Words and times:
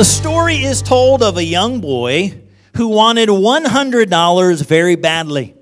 the 0.00 0.04
story 0.04 0.56
is 0.62 0.80
told 0.80 1.22
of 1.22 1.36
a 1.36 1.44
young 1.44 1.78
boy 1.78 2.32
who 2.74 2.88
wanted 2.88 3.28
$100 3.28 4.64
very 4.64 4.96
badly. 4.96 5.54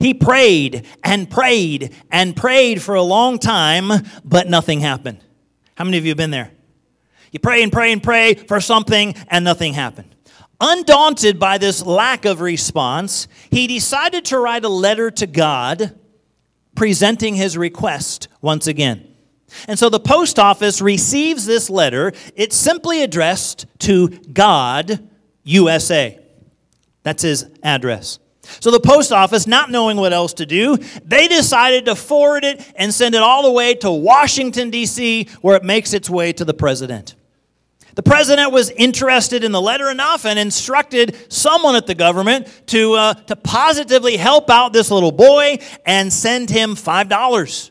He 0.00 0.14
prayed 0.14 0.86
and 1.04 1.28
prayed 1.28 1.94
and 2.10 2.34
prayed 2.34 2.80
for 2.80 2.94
a 2.94 3.02
long 3.02 3.38
time, 3.38 3.92
but 4.24 4.48
nothing 4.48 4.80
happened. 4.80 5.18
How 5.74 5.84
many 5.84 5.98
of 5.98 6.06
you 6.06 6.12
have 6.12 6.16
been 6.16 6.30
there? 6.30 6.50
You 7.30 7.40
pray 7.40 7.62
and 7.62 7.70
pray 7.70 7.92
and 7.92 8.02
pray 8.02 8.32
for 8.32 8.58
something, 8.58 9.14
and 9.28 9.44
nothing 9.44 9.74
happened. 9.74 10.16
Undaunted 10.58 11.38
by 11.38 11.58
this 11.58 11.84
lack 11.84 12.24
of 12.24 12.40
response, 12.40 13.28
he 13.50 13.66
decided 13.66 14.24
to 14.24 14.38
write 14.38 14.64
a 14.64 14.70
letter 14.70 15.10
to 15.10 15.26
God 15.26 15.94
presenting 16.74 17.34
his 17.34 17.58
request 17.58 18.28
once 18.40 18.66
again. 18.66 19.11
And 19.68 19.78
so 19.78 19.88
the 19.88 20.00
post 20.00 20.38
office 20.38 20.80
receives 20.80 21.46
this 21.46 21.70
letter. 21.70 22.12
It's 22.34 22.56
simply 22.56 23.02
addressed 23.02 23.66
to 23.80 24.08
God, 24.08 25.08
USA. 25.44 26.18
That's 27.02 27.22
his 27.22 27.46
address. 27.62 28.18
So 28.60 28.70
the 28.70 28.80
post 28.80 29.12
office, 29.12 29.46
not 29.46 29.70
knowing 29.70 29.96
what 29.96 30.12
else 30.12 30.34
to 30.34 30.46
do, 30.46 30.76
they 31.04 31.28
decided 31.28 31.86
to 31.86 31.94
forward 31.94 32.44
it 32.44 32.66
and 32.76 32.92
send 32.92 33.14
it 33.14 33.22
all 33.22 33.42
the 33.42 33.52
way 33.52 33.74
to 33.76 33.90
Washington, 33.90 34.70
D.C., 34.70 35.28
where 35.40 35.56
it 35.56 35.64
makes 35.64 35.92
its 35.92 36.10
way 36.10 36.32
to 36.32 36.44
the 36.44 36.54
president. 36.54 37.14
The 37.94 38.02
president 38.02 38.52
was 38.52 38.70
interested 38.70 39.44
in 39.44 39.52
the 39.52 39.60
letter 39.60 39.90
enough 39.90 40.24
and 40.24 40.38
instructed 40.38 41.30
someone 41.30 41.76
at 41.76 41.86
the 41.86 41.94
government 41.94 42.48
to, 42.68 42.94
uh, 42.94 43.14
to 43.14 43.36
positively 43.36 44.16
help 44.16 44.48
out 44.48 44.72
this 44.72 44.90
little 44.90 45.12
boy 45.12 45.58
and 45.84 46.10
send 46.10 46.48
him 46.48 46.74
$5. 46.74 47.70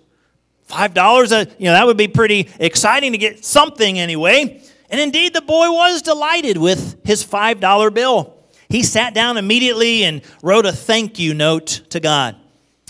$5, 0.71 1.31
uh, 1.31 1.45
you 1.57 1.65
know, 1.65 1.73
that 1.73 1.85
would 1.85 1.97
be 1.97 2.07
pretty 2.07 2.49
exciting 2.59 3.11
to 3.11 3.17
get 3.17 3.43
something 3.43 3.99
anyway. 3.99 4.61
And 4.89 4.99
indeed, 4.99 5.33
the 5.33 5.41
boy 5.41 5.71
was 5.71 6.01
delighted 6.01 6.57
with 6.57 6.99
his 7.05 7.25
$5 7.25 7.93
bill. 7.93 8.37
He 8.69 8.83
sat 8.83 9.13
down 9.13 9.37
immediately 9.37 10.03
and 10.03 10.21
wrote 10.41 10.65
a 10.65 10.71
thank 10.71 11.19
you 11.19 11.33
note 11.33 11.81
to 11.89 11.99
God. 11.99 12.35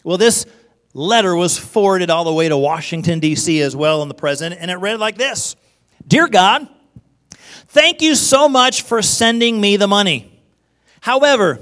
Well, 0.03 0.17
this 0.17 0.45
letter 0.93 1.35
was 1.35 1.57
forwarded 1.57 2.09
all 2.09 2.23
the 2.23 2.33
way 2.33 2.49
to 2.49 2.57
Washington, 2.57 3.19
D.C. 3.19 3.61
as 3.61 3.75
well, 3.75 4.01
and 4.01 4.09
the 4.09 4.15
president, 4.15 4.61
and 4.61 4.69
it 4.69 4.75
read 4.75 4.99
like 4.99 5.17
this 5.17 5.55
Dear 6.07 6.27
God, 6.27 6.67
Thank 7.71 8.01
you 8.01 8.15
so 8.15 8.49
much 8.49 8.81
for 8.81 9.01
sending 9.01 9.61
me 9.61 9.77
the 9.77 9.87
money. 9.87 10.41
However, 10.99 11.57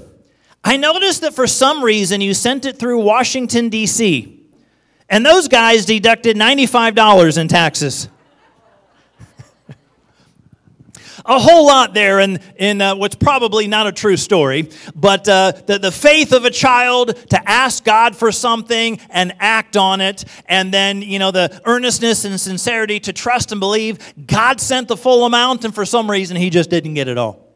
I 0.64 0.76
noticed 0.76 1.20
that 1.20 1.34
for 1.34 1.46
some 1.46 1.84
reason 1.84 2.20
you 2.20 2.34
sent 2.34 2.64
it 2.64 2.80
through 2.80 2.98
Washington, 2.98 3.68
D.C., 3.68 4.39
and 5.10 5.26
those 5.26 5.48
guys 5.48 5.84
deducted 5.84 6.36
$95 6.36 7.36
in 7.36 7.48
taxes. 7.48 8.08
a 11.26 11.38
whole 11.38 11.66
lot 11.66 11.92
there 11.94 12.20
in, 12.20 12.38
in 12.56 12.80
uh, 12.80 12.94
what's 12.94 13.16
probably 13.16 13.66
not 13.66 13.88
a 13.88 13.92
true 13.92 14.16
story, 14.16 14.70
but 14.94 15.28
uh, 15.28 15.52
the, 15.66 15.78
the 15.78 15.92
faith 15.92 16.32
of 16.32 16.44
a 16.44 16.50
child 16.50 17.14
to 17.30 17.48
ask 17.48 17.84
God 17.84 18.16
for 18.16 18.30
something 18.30 19.00
and 19.10 19.34
act 19.40 19.76
on 19.76 20.00
it, 20.00 20.24
and 20.46 20.72
then, 20.72 21.02
you 21.02 21.18
know, 21.18 21.32
the 21.32 21.60
earnestness 21.64 22.24
and 22.24 22.40
sincerity 22.40 23.00
to 23.00 23.12
trust 23.12 23.50
and 23.50 23.60
believe 23.60 23.98
God 24.26 24.60
sent 24.60 24.88
the 24.88 24.96
full 24.96 25.24
amount, 25.24 25.64
and 25.64 25.74
for 25.74 25.84
some 25.84 26.08
reason, 26.08 26.36
he 26.36 26.50
just 26.50 26.70
didn't 26.70 26.94
get 26.94 27.08
it 27.08 27.18
all. 27.18 27.48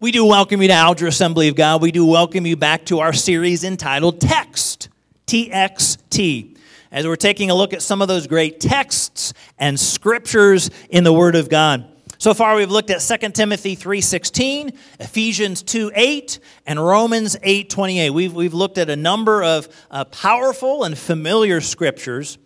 We 0.00 0.12
do 0.12 0.26
welcome 0.26 0.60
you 0.60 0.68
to 0.68 0.74
Alger 0.74 1.06
Assembly 1.06 1.48
of 1.48 1.56
God. 1.56 1.80
We 1.80 1.92
do 1.92 2.04
welcome 2.04 2.44
you 2.46 2.56
back 2.56 2.84
to 2.86 3.00
our 3.00 3.14
series 3.14 3.64
entitled 3.64 4.20
Text, 4.20 4.90
TXT 5.26 6.53
as 6.94 7.04
we're 7.08 7.16
taking 7.16 7.50
a 7.50 7.54
look 7.54 7.74
at 7.74 7.82
some 7.82 8.00
of 8.00 8.06
those 8.06 8.28
great 8.28 8.60
texts 8.60 9.34
and 9.58 9.78
scriptures 9.78 10.70
in 10.88 11.02
the 11.02 11.12
Word 11.12 11.34
of 11.34 11.48
God. 11.48 11.90
So 12.18 12.32
far 12.32 12.54
we've 12.54 12.70
looked 12.70 12.90
at 12.90 13.02
2 13.02 13.34
Timothy 13.34 13.74
3:16, 13.74 14.72
Ephesians 15.00 15.64
2:8, 15.64 16.38
and 16.64 16.78
Romans 16.78 17.36
8:28. 17.42 18.10
We've, 18.10 18.32
we've 18.32 18.54
looked 18.54 18.78
at 18.78 18.88
a 18.88 18.96
number 18.96 19.42
of 19.42 19.68
uh, 19.90 20.04
powerful 20.04 20.84
and 20.84 20.96
familiar 20.96 21.60
scriptures. 21.60 22.38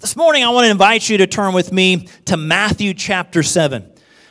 This 0.00 0.14
morning 0.14 0.44
I 0.44 0.50
want 0.50 0.66
to 0.66 0.70
invite 0.70 1.08
you 1.08 1.18
to 1.18 1.26
turn 1.26 1.52
with 1.52 1.72
me 1.72 2.06
to 2.26 2.36
Matthew 2.36 2.94
chapter 2.94 3.42
7. 3.42 3.84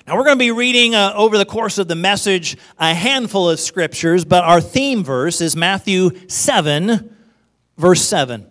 Now, 0.08 0.16
we're 0.16 0.24
going 0.24 0.38
to 0.38 0.40
be 0.40 0.52
reading 0.52 0.96
uh, 0.96 1.12
over 1.14 1.38
the 1.38 1.46
course 1.46 1.78
of 1.78 1.90
the 1.90 1.96
message 1.96 2.56
a 2.80 2.94
handful 2.94 3.50
of 3.50 3.60
scriptures, 3.60 4.24
but 4.24 4.46
our 4.46 4.62
theme 4.62 5.04
verse 5.04 5.42
is 5.42 5.58
Matthew 5.58 6.12
7, 6.30 7.14
verse 7.76 8.02
7. 8.04 8.50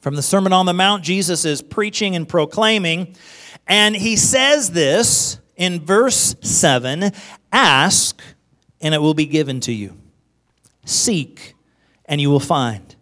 From 0.00 0.14
the 0.14 0.22
Sermon 0.22 0.52
on 0.52 0.66
the 0.66 0.72
Mount, 0.72 1.02
Jesus 1.02 1.44
is 1.44 1.60
preaching 1.60 2.14
and 2.14 2.28
proclaiming, 2.28 3.16
and 3.66 3.96
he 3.96 4.14
says 4.16 4.70
this 4.70 5.40
in 5.56 5.84
verse 5.84 6.36
7 6.40 7.10
Ask, 7.52 8.22
and 8.80 8.94
it 8.94 9.02
will 9.02 9.14
be 9.14 9.26
given 9.26 9.60
to 9.60 9.72
you. 9.72 9.96
Seek, 10.84 11.54
and 12.04 12.20
you 12.20 12.30
will 12.30 12.38
find. 12.38 12.94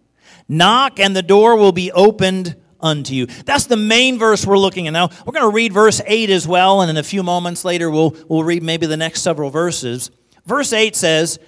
Knock, 0.48 0.98
and 0.98 1.14
the 1.14 1.22
door 1.22 1.56
will 1.56 1.72
be 1.72 1.92
opened 1.92 2.56
unto 2.80 3.14
you. 3.14 3.26
That's 3.26 3.66
the 3.66 3.76
main 3.76 4.18
verse 4.18 4.46
we're 4.46 4.58
looking 4.58 4.86
at. 4.86 4.92
Now, 4.92 5.10
we're 5.26 5.32
going 5.32 5.50
to 5.50 5.54
read 5.54 5.72
verse 5.72 6.00
8 6.06 6.30
as 6.30 6.48
well, 6.48 6.80
and 6.80 6.90
in 6.90 6.96
a 6.96 7.02
few 7.02 7.22
moments 7.22 7.64
later, 7.64 7.90
we'll, 7.90 8.16
we'll 8.28 8.44
read 8.44 8.62
maybe 8.62 8.86
the 8.86 8.96
next 8.96 9.20
several 9.20 9.50
verses. 9.50 10.10
Verse 10.46 10.72
8 10.72 10.96
says, 10.96 11.38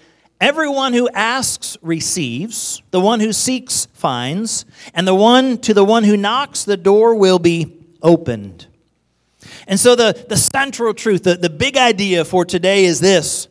Everyone 0.41 0.93
who 0.93 1.09
asks 1.09 1.76
receives, 1.82 2.81
the 2.93 3.00
one 3.00 3.19
who 3.19 3.32
seeks 3.32 3.87
finds, 3.93 4.65
and 4.94 5.06
the 5.06 5.15
one 5.15 5.59
to 5.59 5.75
the 5.75 5.84
one 5.84 6.04
who 6.04 6.16
knocks, 6.16 6.65
the 6.65 6.76
door 6.76 7.16
will 7.16 7.41
be 7.41 7.76
opened. 8.03 8.66
And 9.66 9.81
so, 9.81 9.97
the, 9.97 10.26
the 10.28 10.37
central 10.37 10.94
truth, 10.94 11.25
the, 11.25 11.34
the 11.34 11.50
big 11.50 11.76
idea 11.76 12.25
for 12.25 12.44
today 12.44 12.84
is 12.84 13.00
this 13.00 13.49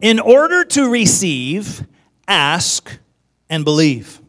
in 0.00 0.20
order 0.20 0.64
to 0.64 0.88
receive, 0.88 1.84
ask 2.28 2.98
and 3.50 3.64
believe. 3.64 4.20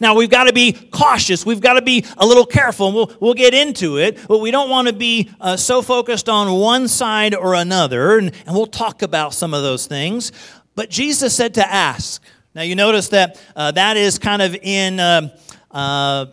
Now, 0.00 0.14
we've 0.14 0.30
got 0.30 0.44
to 0.44 0.52
be 0.52 0.72
cautious. 0.72 1.46
We've 1.46 1.60
got 1.60 1.74
to 1.74 1.82
be 1.82 2.04
a 2.16 2.26
little 2.26 2.46
careful, 2.46 2.86
and 2.88 2.96
we'll, 2.96 3.12
we'll 3.20 3.34
get 3.34 3.54
into 3.54 3.98
it. 3.98 4.18
But 4.26 4.38
we 4.38 4.50
don't 4.50 4.70
want 4.70 4.88
to 4.88 4.94
be 4.94 5.30
uh, 5.40 5.56
so 5.56 5.82
focused 5.82 6.28
on 6.28 6.58
one 6.58 6.88
side 6.88 7.34
or 7.34 7.54
another, 7.54 8.18
and, 8.18 8.32
and 8.46 8.56
we'll 8.56 8.66
talk 8.66 9.02
about 9.02 9.34
some 9.34 9.54
of 9.54 9.62
those 9.62 9.86
things. 9.86 10.32
But 10.74 10.90
Jesus 10.90 11.34
said 11.34 11.54
to 11.54 11.66
ask. 11.66 12.22
Now, 12.54 12.62
you 12.62 12.74
notice 12.74 13.08
that 13.10 13.40
uh, 13.56 13.70
that 13.72 13.96
is 13.96 14.18
kind 14.18 14.42
of 14.42 14.54
in. 14.54 15.00
Uh, 15.00 15.36
uh 15.70 16.26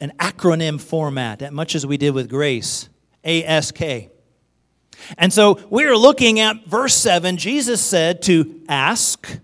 an 0.00 0.12
acronym 0.18 0.80
format, 0.80 1.52
much 1.52 1.74
as 1.74 1.86
we 1.86 1.96
did 1.98 2.14
with 2.14 2.28
grace 2.28 2.88
ASK. 3.22 3.82
And 5.18 5.32
so 5.32 5.60
we're 5.68 5.96
looking 5.96 6.40
at 6.40 6.64
verse 6.64 6.94
7. 6.94 7.36
Jesus 7.36 7.80
said 7.80 8.22
to 8.22 8.62
ask, 8.68 9.38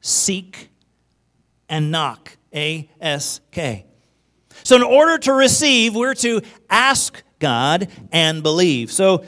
seek, 0.00 0.68
and 1.68 1.90
knock. 1.90 2.36
A 2.54 2.88
S 2.98 3.42
K. 3.50 3.84
So, 4.64 4.76
in 4.76 4.82
order 4.82 5.18
to 5.18 5.34
receive, 5.34 5.94
we're 5.94 6.14
to 6.14 6.40
ask 6.70 7.22
God 7.38 7.88
and 8.10 8.42
believe. 8.42 8.90
So, 8.90 9.24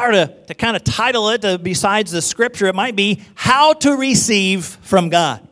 I 0.00 0.06
were 0.06 0.12
to, 0.12 0.34
to 0.46 0.54
kind 0.54 0.76
of 0.76 0.84
title 0.84 1.28
it 1.28 1.44
uh, 1.44 1.58
besides 1.58 2.10
the 2.10 2.22
scripture, 2.22 2.66
it 2.66 2.74
might 2.74 2.96
be 2.96 3.22
How 3.34 3.74
to 3.74 3.96
Receive 3.96 4.64
from 4.64 5.10
God. 5.10 5.46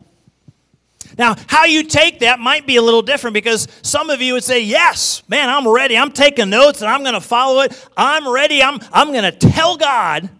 Now, 1.18 1.36
how 1.48 1.66
you 1.66 1.82
take 1.82 2.20
that 2.20 2.38
might 2.38 2.66
be 2.66 2.76
a 2.76 2.82
little 2.82 3.02
different 3.02 3.34
because 3.34 3.68
some 3.82 4.08
of 4.08 4.22
you 4.22 4.32
would 4.34 4.44
say, 4.44 4.62
Yes, 4.62 5.22
man, 5.28 5.50
I'm 5.50 5.68
ready. 5.68 5.98
I'm 5.98 6.12
taking 6.12 6.48
notes 6.48 6.80
and 6.80 6.90
I'm 6.90 7.02
going 7.02 7.14
to 7.14 7.20
follow 7.20 7.60
it. 7.60 7.88
I'm 7.96 8.26
ready. 8.26 8.62
I'm, 8.62 8.78
I'm 8.90 9.08
going 9.08 9.24
to 9.24 9.32
tell 9.32 9.76
God 9.76 10.30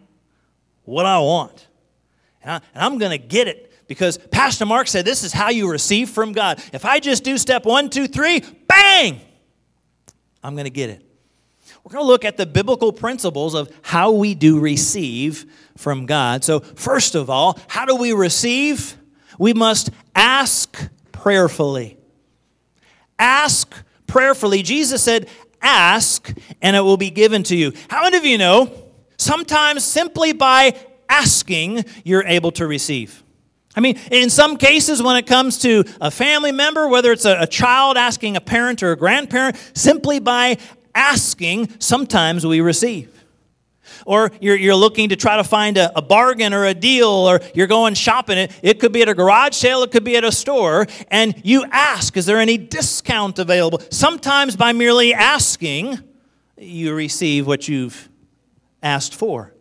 what 0.85 1.05
I 1.05 1.19
want. 1.19 1.67
And, 2.43 2.63
I, 2.75 2.87
am 2.87 2.97
going 2.97 3.11
to 3.11 3.19
get 3.19 3.47
it 3.47 3.73
because 3.89 4.17
Pastor 4.17 4.65
Mark 4.65 4.89
said 4.89 5.05
this 5.05 5.23
is 5.23 5.33
how 5.33 5.51
you 5.51 5.71
receive 5.71 6.09
from 6.09 6.33
God. 6.33 6.63
If 6.73 6.87
I 6.87 7.01
just 7.01 7.25
do 7.25 7.37
step 7.37 7.67
one, 7.67 7.91
two, 7.91 8.07
three, 8.07 8.43
bang, 8.69 9.21
I'm 10.43 10.55
going 10.55 10.65
to 10.65 10.71
get 10.71 10.89
it. 10.89 11.08
We're 11.83 11.93
going 11.93 12.05
to 12.05 12.09
look 12.09 12.25
at 12.25 12.37
the 12.37 12.47
biblical 12.47 12.93
principles 12.93 13.55
of 13.55 13.71
how 13.83 14.13
we 14.13 14.35
do 14.35 14.59
receive 14.61 15.47
from 15.77 16.07
God. 16.07 16.45
So, 16.45 16.61
first 16.61 17.15
of 17.15 17.31
all, 17.31 17.59
how 17.69 17.85
do 17.85 17.97
we 17.97 18.13
receive? 18.13 18.97
We 19.39 19.55
must 19.55 19.91
ask 20.15 20.91
prayerfully. 21.13 21.97
Ask 23.19 23.75
prayerfully. 24.07 24.63
Jesus 24.63 25.03
said, 25.03 25.29
Ask, 25.61 26.33
and 26.63 26.77
it 26.77 26.81
will 26.81 26.97
be 26.97 27.11
given 27.11 27.43
to 27.45 27.57
you. 27.57 27.73
How 27.89 28.03
many 28.05 28.17
of 28.17 28.25
you 28.25 28.39
know 28.39 28.71
sometimes 29.17 29.85
simply 29.85 30.33
by 30.33 30.77
asking, 31.09 31.85
you're 32.05 32.25
able 32.25 32.53
to 32.53 32.67
receive? 32.67 33.25
I 33.75 33.81
mean, 33.81 33.99
in 34.11 34.31
some 34.31 34.57
cases, 34.57 35.03
when 35.03 35.17
it 35.17 35.27
comes 35.27 35.59
to 35.59 35.85
a 36.01 36.11
family 36.11 36.53
member, 36.53 36.89
whether 36.89 37.13
it's 37.13 37.25
a, 37.25 37.43
a, 37.43 37.47
child 37.47 37.97
asking 37.97 38.37
a 38.37 38.41
parent 38.41 38.83
or 38.83 38.93
a 38.93 38.97
grandparent, 38.97 39.57
simply 39.73 40.19
by 40.19 40.59
asking, 40.99 41.81
sometimes 41.81 42.45
we 42.45 42.61
receive 42.61 43.15
or 44.07 44.31
you're, 44.41 44.57
you're 44.57 44.75
looking 44.75 45.11
to 45.11 45.17
try 45.17 45.37
to 45.37 45.45
find 45.45 45.77
a, 45.77 45.97
a 45.97 46.03
bargain 46.03 46.55
or 46.55 46.65
a 46.65 46.75
deal, 46.75 47.09
or 47.09 47.41
you're 47.55 47.67
going 47.67 47.95
shopping. 47.95 48.39
It, 48.39 48.59
it 48.63 48.81
could 48.81 48.93
be 48.93 49.03
at 49.03 49.09
a 49.09 49.15
garage 49.15 49.55
sale, 49.55 49.83
it 49.83 49.91
could 49.91 50.05
be 50.05 50.17
at 50.17 50.25
a 50.25 50.33
store, 50.33 50.87
and 51.11 51.35
you 51.45 51.65
ask, 51.71 52.17
Is 52.17 52.27
there 52.27 52.39
any 52.39 52.57
discount 52.57 53.39
available? 53.39 53.81
Sometimes 53.91 54.57
by 54.57 54.73
merely 54.73 55.15
asking, 55.15 55.99
you 56.57 56.95
receive 56.95 57.47
what 57.47 57.69
you've 57.69 58.09
asked 58.83 59.15
for. 59.15 59.55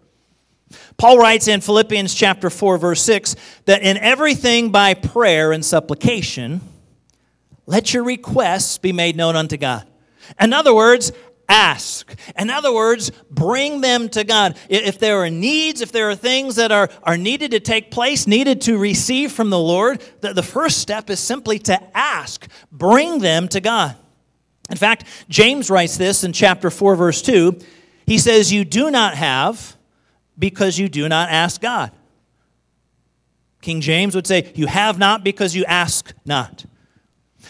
Paul 0.97 1.17
writes 1.17 1.47
in 1.47 1.61
Philippians 1.61 2.13
chapter 2.13 2.49
4 2.49 2.77
verse 2.77 3.01
6 3.03 3.35
that 3.65 3.83
in 3.83 3.97
everything 3.97 4.71
by 4.71 4.93
prayer 4.93 5.51
and 5.51 5.63
supplication 5.63 6.59
let 7.65 7.93
your 7.93 8.03
requests 8.03 8.77
be 8.77 8.91
made 8.91 9.15
known 9.15 9.35
unto 9.35 9.57
God. 9.57 9.87
In 10.39 10.53
other 10.53 10.73
words, 10.73 11.11
ask. 11.49 12.13
In 12.37 12.49
other 12.49 12.73
words, 12.73 13.11
bring 13.29 13.81
them 13.81 14.09
to 14.09 14.23
God. 14.23 14.57
If 14.69 14.99
there 14.99 15.17
are 15.23 15.29
needs, 15.29 15.81
if 15.81 15.91
there 15.91 16.09
are 16.09 16.15
things 16.15 16.55
that 16.55 16.71
are, 16.71 16.89
are 17.03 17.17
needed 17.17 17.51
to 17.51 17.59
take 17.59 17.91
place, 17.91 18.27
needed 18.27 18.61
to 18.61 18.77
receive 18.77 19.31
from 19.31 19.49
the 19.49 19.59
Lord, 19.59 20.03
the, 20.21 20.33
the 20.33 20.43
first 20.43 20.79
step 20.79 21.09
is 21.09 21.19
simply 21.19 21.59
to 21.59 21.97
ask. 21.97 22.47
Bring 22.71 23.19
them 23.19 23.47
to 23.49 23.61
God. 23.61 23.95
In 24.69 24.77
fact, 24.77 25.05
James 25.29 25.69
writes 25.69 25.97
this 25.97 26.23
in 26.23 26.33
chapter 26.33 26.69
4, 26.69 26.95
verse 26.95 27.21
2. 27.21 27.57
He 28.05 28.17
says, 28.17 28.51
You 28.51 28.65
do 28.65 28.91
not 28.91 29.15
have 29.15 29.77
because 30.37 30.77
you 30.77 30.89
do 30.89 31.07
not 31.07 31.29
ask 31.29 31.61
God. 31.61 31.91
King 33.61 33.81
James 33.81 34.15
would 34.15 34.27
say, 34.27 34.51
You 34.55 34.67
have 34.67 34.97
not 34.97 35.23
because 35.23 35.55
you 35.55 35.65
ask 35.65 36.13
not. 36.25 36.65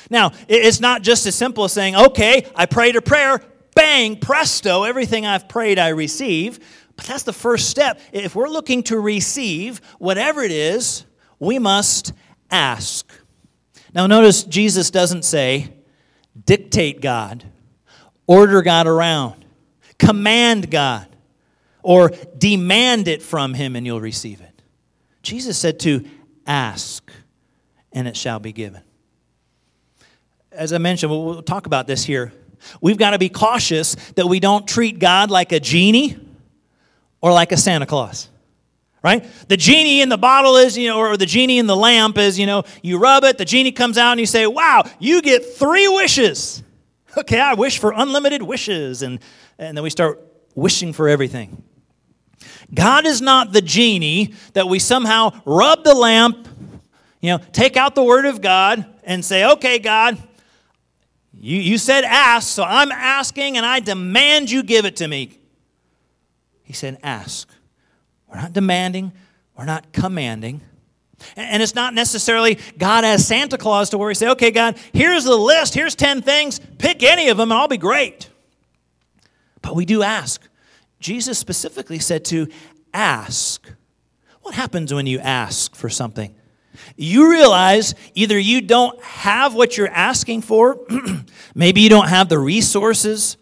Now, 0.09 0.31
it's 0.47 0.79
not 0.79 1.01
just 1.01 1.25
as 1.25 1.35
simple 1.35 1.63
as 1.63 1.73
saying, 1.73 1.95
Okay, 1.95 2.47
I 2.55 2.65
prayed 2.65 2.95
a 2.95 3.01
prayer, 3.01 3.41
bang, 3.77 4.17
presto, 4.17 4.83
everything 4.83 5.25
I've 5.25 5.47
prayed 5.47 5.77
I 5.77 5.89
receive. 5.89 6.59
But 6.95 7.05
that's 7.05 7.23
the 7.23 7.33
first 7.33 7.69
step. 7.69 8.01
If 8.11 8.35
we're 8.35 8.49
looking 8.49 8.81
to 8.83 8.99
receive 8.99 9.79
whatever 9.99 10.41
it 10.41 10.51
is, 10.51 11.05
we 11.39 11.59
must 11.59 12.11
ask. 12.49 13.09
Now, 13.93 14.07
notice 14.07 14.43
Jesus 14.43 14.89
doesn't 14.89 15.23
say, 15.23 15.73
dictate 16.45 17.01
God, 17.01 17.45
order 18.25 18.63
God 18.63 18.87
around, 18.87 19.45
command 19.99 20.71
God, 20.71 21.07
or 21.83 22.09
demand 22.37 23.07
it 23.07 23.21
from 23.21 23.53
Him 23.53 23.75
and 23.75 23.85
you'll 23.85 24.01
receive 24.01 24.41
it. 24.41 24.61
Jesus 25.21 25.57
said 25.57 25.79
to 25.81 26.03
ask, 26.47 27.11
and 27.91 28.07
it 28.07 28.17
shall 28.17 28.39
be 28.39 28.51
given. 28.51 28.81
As 30.51 30.73
I 30.73 30.79
mentioned, 30.79 31.11
we'll 31.11 31.43
talk 31.43 31.67
about 31.67 31.85
this 31.85 32.03
here 32.03 32.33
We've 32.81 32.97
got 32.97 33.11
to 33.11 33.19
be 33.19 33.29
cautious 33.29 33.95
that 34.15 34.27
we 34.27 34.39
don't 34.39 34.67
treat 34.67 34.99
God 34.99 35.31
like 35.31 35.51
a 35.51 35.59
genie 35.59 36.17
or 37.21 37.31
like 37.31 37.51
a 37.51 37.57
Santa 37.57 37.85
Claus. 37.85 38.29
Right? 39.03 39.25
The 39.47 39.57
genie 39.57 40.01
in 40.01 40.09
the 40.09 40.17
bottle 40.17 40.57
is, 40.57 40.77
you 40.77 40.89
know, 40.89 40.97
or 40.99 41.15
the 41.17 41.25
genie 41.25 41.59
in 41.59 41.67
the 41.67 41.75
lamp 41.75 42.17
is, 42.17 42.37
you 42.37 42.45
know, 42.45 42.63
you 42.81 42.97
rub 42.97 43.23
it, 43.23 43.37
the 43.37 43.45
genie 43.45 43.71
comes 43.71 43.97
out 43.97 44.11
and 44.11 44.19
you 44.19 44.25
say, 44.25 44.47
wow, 44.47 44.83
you 44.99 45.21
get 45.21 45.45
three 45.45 45.87
wishes. 45.87 46.63
Okay, 47.17 47.39
I 47.39 47.55
wish 47.55 47.79
for 47.79 47.93
unlimited 47.95 48.43
wishes. 48.43 49.01
And, 49.01 49.19
and 49.57 49.75
then 49.75 49.83
we 49.83 49.89
start 49.89 50.21
wishing 50.53 50.93
for 50.93 51.09
everything. 51.09 51.63
God 52.73 53.05
is 53.05 53.21
not 53.21 53.53
the 53.53 53.61
genie 53.61 54.33
that 54.53 54.67
we 54.67 54.77
somehow 54.79 55.31
rub 55.45 55.83
the 55.83 55.95
lamp, 55.95 56.47
you 57.21 57.31
know, 57.31 57.39
take 57.53 57.77
out 57.77 57.95
the 57.95 58.03
word 58.03 58.25
of 58.25 58.41
God 58.41 58.85
and 59.03 59.23
say, 59.23 59.45
okay, 59.53 59.79
God, 59.79 60.21
you, 61.39 61.57
you 61.57 61.77
said 61.77 62.03
ask, 62.03 62.47
so 62.47 62.63
I'm 62.63 62.91
asking 62.91 63.57
and 63.57 63.65
I 63.65 63.79
demand 63.79 64.49
you 64.49 64.63
give 64.63 64.85
it 64.85 64.95
to 64.97 65.07
me. 65.07 65.37
He 66.63 66.73
said, 66.73 66.97
ask. 67.03 67.49
We're 68.27 68.41
not 68.41 68.53
demanding, 68.53 69.13
we're 69.57 69.65
not 69.65 69.93
commanding. 69.93 70.61
And 71.35 71.63
it's 71.63 71.73
not 71.73 71.93
necessarily 71.93 72.59
God 72.77 73.03
as 73.03 73.25
Santa 73.25 73.57
Claus 73.57 73.89
to 73.91 73.97
where 73.97 74.09
he 74.09 74.15
say, 74.15 74.29
okay, 74.29 74.51
God, 74.51 74.77
here's 74.93 75.23
the 75.23 75.35
list, 75.35 75.73
here's 75.73 75.95
10 75.95 76.21
things, 76.21 76.59
pick 76.77 77.03
any 77.03 77.29
of 77.29 77.37
them 77.37 77.51
and 77.51 77.59
I'll 77.59 77.67
be 77.67 77.77
great. 77.77 78.29
But 79.61 79.75
we 79.75 79.85
do 79.85 80.03
ask. 80.03 80.41
Jesus 80.99 81.37
specifically 81.37 81.99
said 81.99 82.25
to 82.25 82.47
ask. 82.93 83.71
What 84.41 84.55
happens 84.55 84.93
when 84.93 85.07
you 85.07 85.19
ask 85.19 85.75
for 85.75 85.89
something? 85.89 86.35
You 86.95 87.29
realize 87.29 87.95
either 88.15 88.37
you 88.37 88.61
don't 88.61 89.01
have 89.03 89.53
what 89.53 89.77
you're 89.77 89.87
asking 89.87 90.41
for, 90.41 90.79
maybe 91.55 91.81
you 91.81 91.89
don't 91.89 92.09
have 92.09 92.29
the 92.29 92.39
resources. 92.39 93.37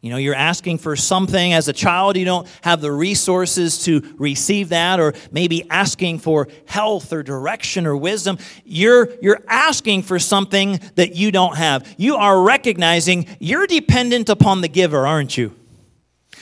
You 0.00 0.10
know, 0.10 0.18
you're 0.18 0.34
asking 0.36 0.78
for 0.78 0.94
something 0.94 1.52
as 1.52 1.66
a 1.66 1.72
child, 1.72 2.16
you 2.16 2.24
don't 2.24 2.46
have 2.62 2.80
the 2.80 2.92
resources 2.92 3.84
to 3.86 4.14
receive 4.18 4.68
that, 4.68 5.00
or 5.00 5.14
maybe 5.32 5.68
asking 5.68 6.20
for 6.20 6.48
health 6.66 7.12
or 7.12 7.24
direction 7.24 7.86
or 7.86 7.96
wisdom. 7.96 8.38
You're, 8.64 9.08
you're 9.20 9.42
asking 9.48 10.02
for 10.02 10.18
something 10.18 10.78
that 10.94 11.16
you 11.16 11.32
don't 11.32 11.56
have. 11.56 11.92
You 11.96 12.16
are 12.16 12.40
recognizing 12.40 13.26
you're 13.40 13.66
dependent 13.66 14.28
upon 14.28 14.60
the 14.60 14.68
giver, 14.68 15.06
aren't 15.06 15.36
you? 15.36 15.54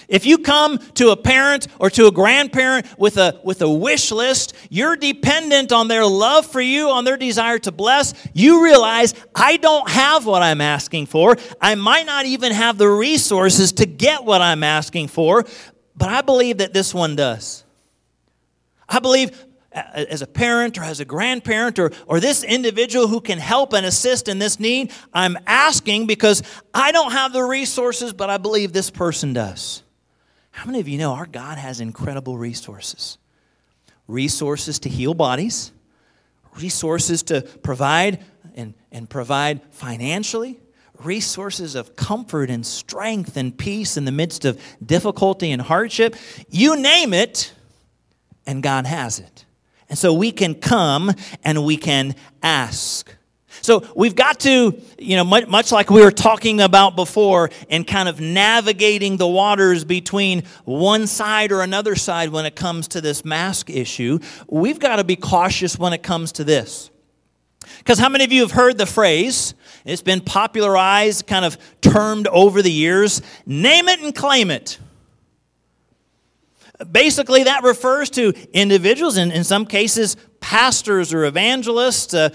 If 0.08 0.26
you 0.26 0.38
come 0.38 0.78
to 0.94 1.10
a 1.10 1.16
parent 1.16 1.66
or 1.78 1.90
to 1.90 2.06
a 2.06 2.12
grandparent 2.12 2.86
with 2.98 3.16
a, 3.16 3.40
with 3.44 3.62
a 3.62 3.68
wish 3.68 4.10
list, 4.10 4.54
you're 4.70 4.96
dependent 4.96 5.72
on 5.72 5.88
their 5.88 6.04
love 6.04 6.46
for 6.46 6.60
you, 6.60 6.90
on 6.90 7.04
their 7.04 7.16
desire 7.16 7.58
to 7.60 7.72
bless. 7.72 8.14
You 8.32 8.64
realize, 8.64 9.14
I 9.34 9.56
don't 9.56 9.88
have 9.88 10.26
what 10.26 10.42
I'm 10.42 10.60
asking 10.60 11.06
for. 11.06 11.36
I 11.60 11.74
might 11.74 12.06
not 12.06 12.26
even 12.26 12.52
have 12.52 12.78
the 12.78 12.88
resources 12.88 13.72
to 13.72 13.86
get 13.86 14.24
what 14.24 14.42
I'm 14.42 14.62
asking 14.62 15.08
for, 15.08 15.44
but 15.96 16.08
I 16.08 16.22
believe 16.22 16.58
that 16.58 16.72
this 16.72 16.92
one 16.92 17.16
does. 17.16 17.64
I 18.88 18.98
believe 18.98 19.46
as 19.74 20.22
a 20.22 20.26
parent 20.26 20.78
or 20.78 20.82
as 20.82 21.00
a 21.00 21.04
grandparent 21.04 21.78
or, 21.78 21.90
or 22.06 22.20
this 22.20 22.44
individual 22.44 23.08
who 23.08 23.20
can 23.20 23.38
help 23.38 23.72
and 23.72 23.84
assist 23.84 24.28
in 24.28 24.38
this 24.38 24.60
need, 24.60 24.92
I'm 25.12 25.36
asking 25.46 26.06
because 26.06 26.42
I 26.72 26.92
don't 26.92 27.12
have 27.12 27.32
the 27.32 27.42
resources, 27.42 28.12
but 28.12 28.30
I 28.30 28.38
believe 28.38 28.72
this 28.72 28.90
person 28.90 29.32
does. 29.32 29.83
How 30.54 30.66
many 30.66 30.78
of 30.78 30.86
you 30.86 30.98
know 30.98 31.14
our 31.14 31.26
God 31.26 31.58
has 31.58 31.80
incredible 31.80 32.38
resources? 32.38 33.18
Resources 34.06 34.78
to 34.78 34.88
heal 34.88 35.12
bodies, 35.12 35.72
resources 36.56 37.24
to 37.24 37.42
provide 37.42 38.24
and, 38.54 38.72
and 38.92 39.10
provide 39.10 39.62
financially, 39.72 40.60
resources 41.02 41.74
of 41.74 41.96
comfort 41.96 42.50
and 42.50 42.64
strength 42.64 43.36
and 43.36 43.58
peace 43.58 43.96
in 43.96 44.04
the 44.04 44.12
midst 44.12 44.44
of 44.44 44.60
difficulty 44.84 45.50
and 45.50 45.60
hardship. 45.60 46.14
You 46.48 46.80
name 46.80 47.12
it, 47.12 47.52
and 48.46 48.62
God 48.62 48.86
has 48.86 49.18
it. 49.18 49.44
And 49.88 49.98
so 49.98 50.14
we 50.14 50.30
can 50.30 50.54
come 50.54 51.10
and 51.42 51.64
we 51.64 51.76
can 51.76 52.14
ask. 52.44 53.12
So 53.64 53.82
we've 53.96 54.14
got 54.14 54.40
to, 54.40 54.78
you 54.98 55.16
know, 55.16 55.24
much, 55.24 55.46
much 55.46 55.72
like 55.72 55.88
we 55.88 56.02
were 56.02 56.10
talking 56.10 56.60
about 56.60 56.96
before, 56.96 57.48
and 57.70 57.86
kind 57.86 58.10
of 58.10 58.20
navigating 58.20 59.16
the 59.16 59.26
waters 59.26 59.84
between 59.84 60.42
one 60.66 61.06
side 61.06 61.50
or 61.50 61.62
another 61.62 61.96
side 61.96 62.28
when 62.28 62.44
it 62.44 62.56
comes 62.56 62.88
to 62.88 63.00
this 63.00 63.24
mask 63.24 63.70
issue, 63.70 64.18
we've 64.48 64.78
got 64.78 64.96
to 64.96 65.04
be 65.04 65.16
cautious 65.16 65.78
when 65.78 65.94
it 65.94 66.02
comes 66.02 66.32
to 66.32 66.44
this. 66.44 66.90
Because 67.78 67.98
how 67.98 68.10
many 68.10 68.24
of 68.24 68.32
you 68.32 68.42
have 68.42 68.50
heard 68.50 68.76
the 68.76 68.84
phrase? 68.84 69.54
It's 69.86 70.02
been 70.02 70.20
popularized, 70.20 71.26
kind 71.26 71.46
of 71.46 71.56
termed 71.80 72.26
over 72.26 72.60
the 72.60 72.70
years 72.70 73.22
name 73.46 73.88
it 73.88 73.98
and 74.00 74.14
claim 74.14 74.50
it. 74.50 74.78
Basically, 76.92 77.44
that 77.44 77.62
refers 77.62 78.10
to 78.10 78.34
individuals, 78.52 79.16
and 79.16 79.32
in 79.32 79.42
some 79.42 79.64
cases, 79.64 80.18
pastors 80.40 81.14
or 81.14 81.24
evangelists, 81.24 82.12
uh, 82.12 82.28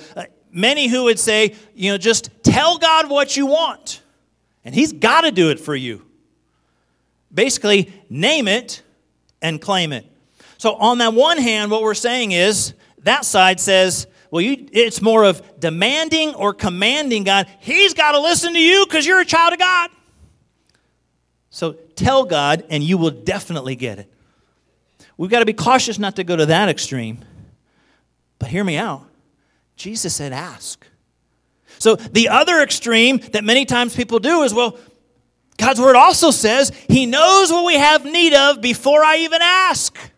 many 0.51 0.87
who 0.87 1.05
would 1.05 1.19
say, 1.19 1.55
you 1.75 1.91
know, 1.91 1.97
just 1.97 2.29
tell 2.43 2.77
God 2.77 3.09
what 3.09 3.37
you 3.37 3.45
want, 3.45 4.01
and 4.63 4.73
He's 4.73 4.93
got 4.93 5.21
to 5.21 5.31
do 5.31 5.49
it 5.49 5.59
for 5.59 5.75
you. 5.75 6.05
Basically, 7.33 7.93
name 8.09 8.47
it 8.47 8.81
and 9.41 9.61
claim 9.61 9.93
it. 9.93 10.05
So, 10.57 10.75
on 10.75 10.97
that 10.97 11.13
one 11.13 11.37
hand, 11.37 11.71
what 11.71 11.81
we're 11.81 11.93
saying 11.93 12.31
is 12.31 12.73
that 13.03 13.25
side 13.25 13.59
says, 13.59 14.07
well, 14.31 14.41
you, 14.41 14.67
it's 14.71 15.01
more 15.01 15.23
of 15.23 15.59
demanding 15.59 16.35
or 16.35 16.53
commanding 16.53 17.23
God. 17.23 17.47
He's 17.59 17.93
got 17.93 18.11
to 18.11 18.19
listen 18.19 18.53
to 18.53 18.59
you 18.59 18.85
because 18.85 19.05
you're 19.05 19.21
a 19.21 19.25
child 19.25 19.53
of 19.53 19.59
God. 19.59 19.89
So 21.49 21.73
tell 21.95 22.25
God, 22.25 22.63
and 22.69 22.83
you 22.83 22.97
will 22.97 23.11
definitely 23.11 23.75
get 23.75 23.99
it. 23.99 24.13
We've 25.17 25.31
got 25.31 25.39
to 25.39 25.45
be 25.45 25.53
cautious 25.53 25.97
not 25.97 26.15
to 26.17 26.23
go 26.23 26.35
to 26.35 26.45
that 26.45 26.69
extreme. 26.69 27.19
But 28.37 28.49
hear 28.49 28.63
me 28.63 28.77
out. 28.77 29.08
Jesus 29.79 30.13
said, 30.13 30.33
ask. 30.33 30.85
So 31.79 31.95
the 31.95 32.27
other 32.29 32.61
extreme 32.61 33.19
that 33.31 33.45
many 33.45 33.63
times 33.65 33.95
people 33.95 34.19
do 34.19 34.43
is, 34.43 34.53
well, 34.53 34.77
God's 35.57 35.79
word 35.79 35.95
also 35.95 36.31
says 36.31 36.71
he 36.89 37.05
knows 37.05 37.49
what 37.49 37.65
we 37.65 37.75
have 37.75 38.03
need 38.03 38.33
of 38.33 38.61
before 38.61 39.03
I 39.03 39.17
even 39.19 39.41
ask. 39.41 39.97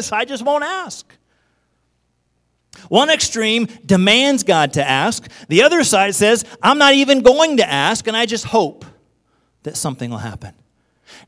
So 0.00 0.14
I 0.14 0.24
just 0.24 0.44
won't 0.44 0.62
ask. 0.62 1.04
One 2.88 3.10
extreme 3.10 3.66
demands 3.84 4.44
God 4.44 4.74
to 4.74 4.88
ask. 4.88 5.28
The 5.48 5.64
other 5.64 5.82
side 5.82 6.14
says, 6.14 6.44
I'm 6.62 6.78
not 6.78 6.94
even 6.94 7.22
going 7.22 7.56
to 7.56 7.68
ask, 7.68 8.06
and 8.06 8.16
I 8.16 8.24
just 8.24 8.44
hope 8.44 8.84
that 9.64 9.76
something 9.76 10.08
will 10.08 10.18
happen. 10.18 10.54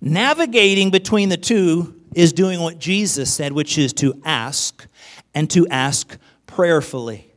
Navigating 0.01 0.93
between 0.93 1.29
the 1.29 1.37
two 1.37 2.01
is 2.15 2.33
doing 2.33 2.61
what 2.61 2.79
Jesus 2.79 3.35
said, 3.35 3.53
which 3.53 3.79
is 3.79 3.93
to 3.95 4.15
ask 4.25 4.87
and 5.35 5.51
to 5.51 5.67
ask 5.67 6.17
prayerfully. 6.47 7.32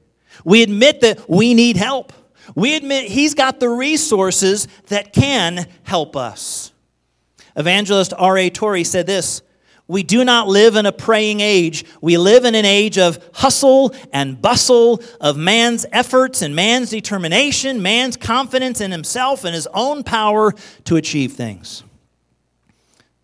We 0.46 0.64
admit 0.64 1.02
that 1.02 1.30
we 1.30 1.54
need 1.54 1.76
help. 1.76 2.14
We 2.56 2.76
admit 2.78 3.10
He's 3.10 3.34
got 3.34 3.60
the 3.60 3.68
resources 3.68 4.70
that 4.88 5.12
can 5.12 5.68
help 5.84 6.16
us. 6.16 6.72
Evangelist 7.58 8.14
R.A. 8.18 8.50
Torrey 8.50 8.84
said 8.84 9.08
this 9.08 9.42
We 9.88 10.04
do 10.04 10.24
not 10.24 10.48
live 10.48 10.76
in 10.76 10.86
a 10.86 10.92
praying 10.92 11.40
age. 11.40 11.84
We 12.00 12.18
live 12.18 12.46
in 12.46 12.54
an 12.54 12.66
age 12.66 12.98
of 12.98 13.20
hustle 13.34 13.94
and 14.14 14.42
bustle, 14.42 15.02
of 15.20 15.36
man's 15.36 15.86
efforts 15.92 16.42
and 16.42 16.56
man's 16.56 16.92
determination, 16.92 17.82
man's 17.82 18.16
confidence 18.16 18.80
in 18.80 18.92
himself 18.92 19.44
and 19.44 19.56
his 19.56 19.68
own 19.74 20.04
power 20.04 20.54
to 20.86 20.96
achieve 20.96 21.34
things. 21.34 21.84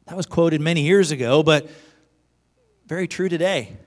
That 0.08 0.18
was 0.18 0.26
quoted 0.26 0.60
many 0.60 0.82
years 0.82 1.12
ago, 1.12 1.44
but 1.44 1.70
very 2.86 3.08
true 3.08 3.30
today. 3.30 3.78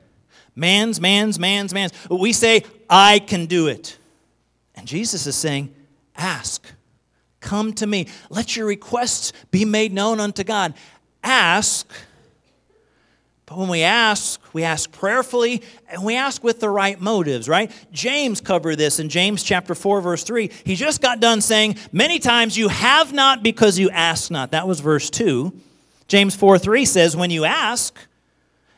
Man's, 0.57 1.01
man's, 1.01 1.39
man's, 1.39 1.75
man's. 1.75 1.93
We 2.09 2.33
say, 2.33 2.65
I 2.89 3.19
can 3.19 3.47
do 3.47 3.69
it. 3.69 3.99
And 4.75 4.87
Jesus 4.87 5.27
is 5.27 5.37
saying, 5.37 5.75
Ask. 6.17 6.67
Come 7.41 7.73
to 7.75 7.87
me. 7.87 8.09
Let 8.31 8.57
your 8.57 8.67
requests 8.67 9.33
be 9.51 9.65
made 9.65 9.93
known 9.93 10.19
unto 10.19 10.45
God. 10.45 10.75
Ask. 11.23 11.91
But 13.47 13.59
when 13.59 13.69
we 13.69 13.83
ask, 13.83 14.41
we 14.55 14.63
ask 14.63 14.91
prayerfully 14.91 15.63
and 15.91 16.03
we 16.03 16.17
ask 16.17 16.43
with 16.43 16.61
the 16.61 16.71
right 16.71 16.99
motives, 16.99 17.47
right? 17.47 17.71
James 17.93 18.41
covered 18.41 18.77
this 18.77 18.99
in 18.99 19.11
James 19.11 19.43
chapter 19.43 19.75
4 19.75 20.01
verse 20.01 20.25
3. 20.25 20.51
He 20.65 20.75
just 20.75 21.03
got 21.03 21.21
done 21.21 21.43
saying, 21.43 21.77
"Many 21.93 22.19
times 22.19 22.57
you 22.57 22.69
have 22.69 23.13
not 23.13 23.43
because 23.43 23.79
you 23.79 23.91
ask 23.91 24.31
not." 24.31 24.53
That 24.53 24.67
was 24.67 24.81
verse 24.81 25.11
2. 25.11 25.53
James 26.09 26.35
4 26.35 26.59
3 26.59 26.85
says, 26.85 27.17
When 27.17 27.31
you 27.31 27.45
ask, 27.45 27.97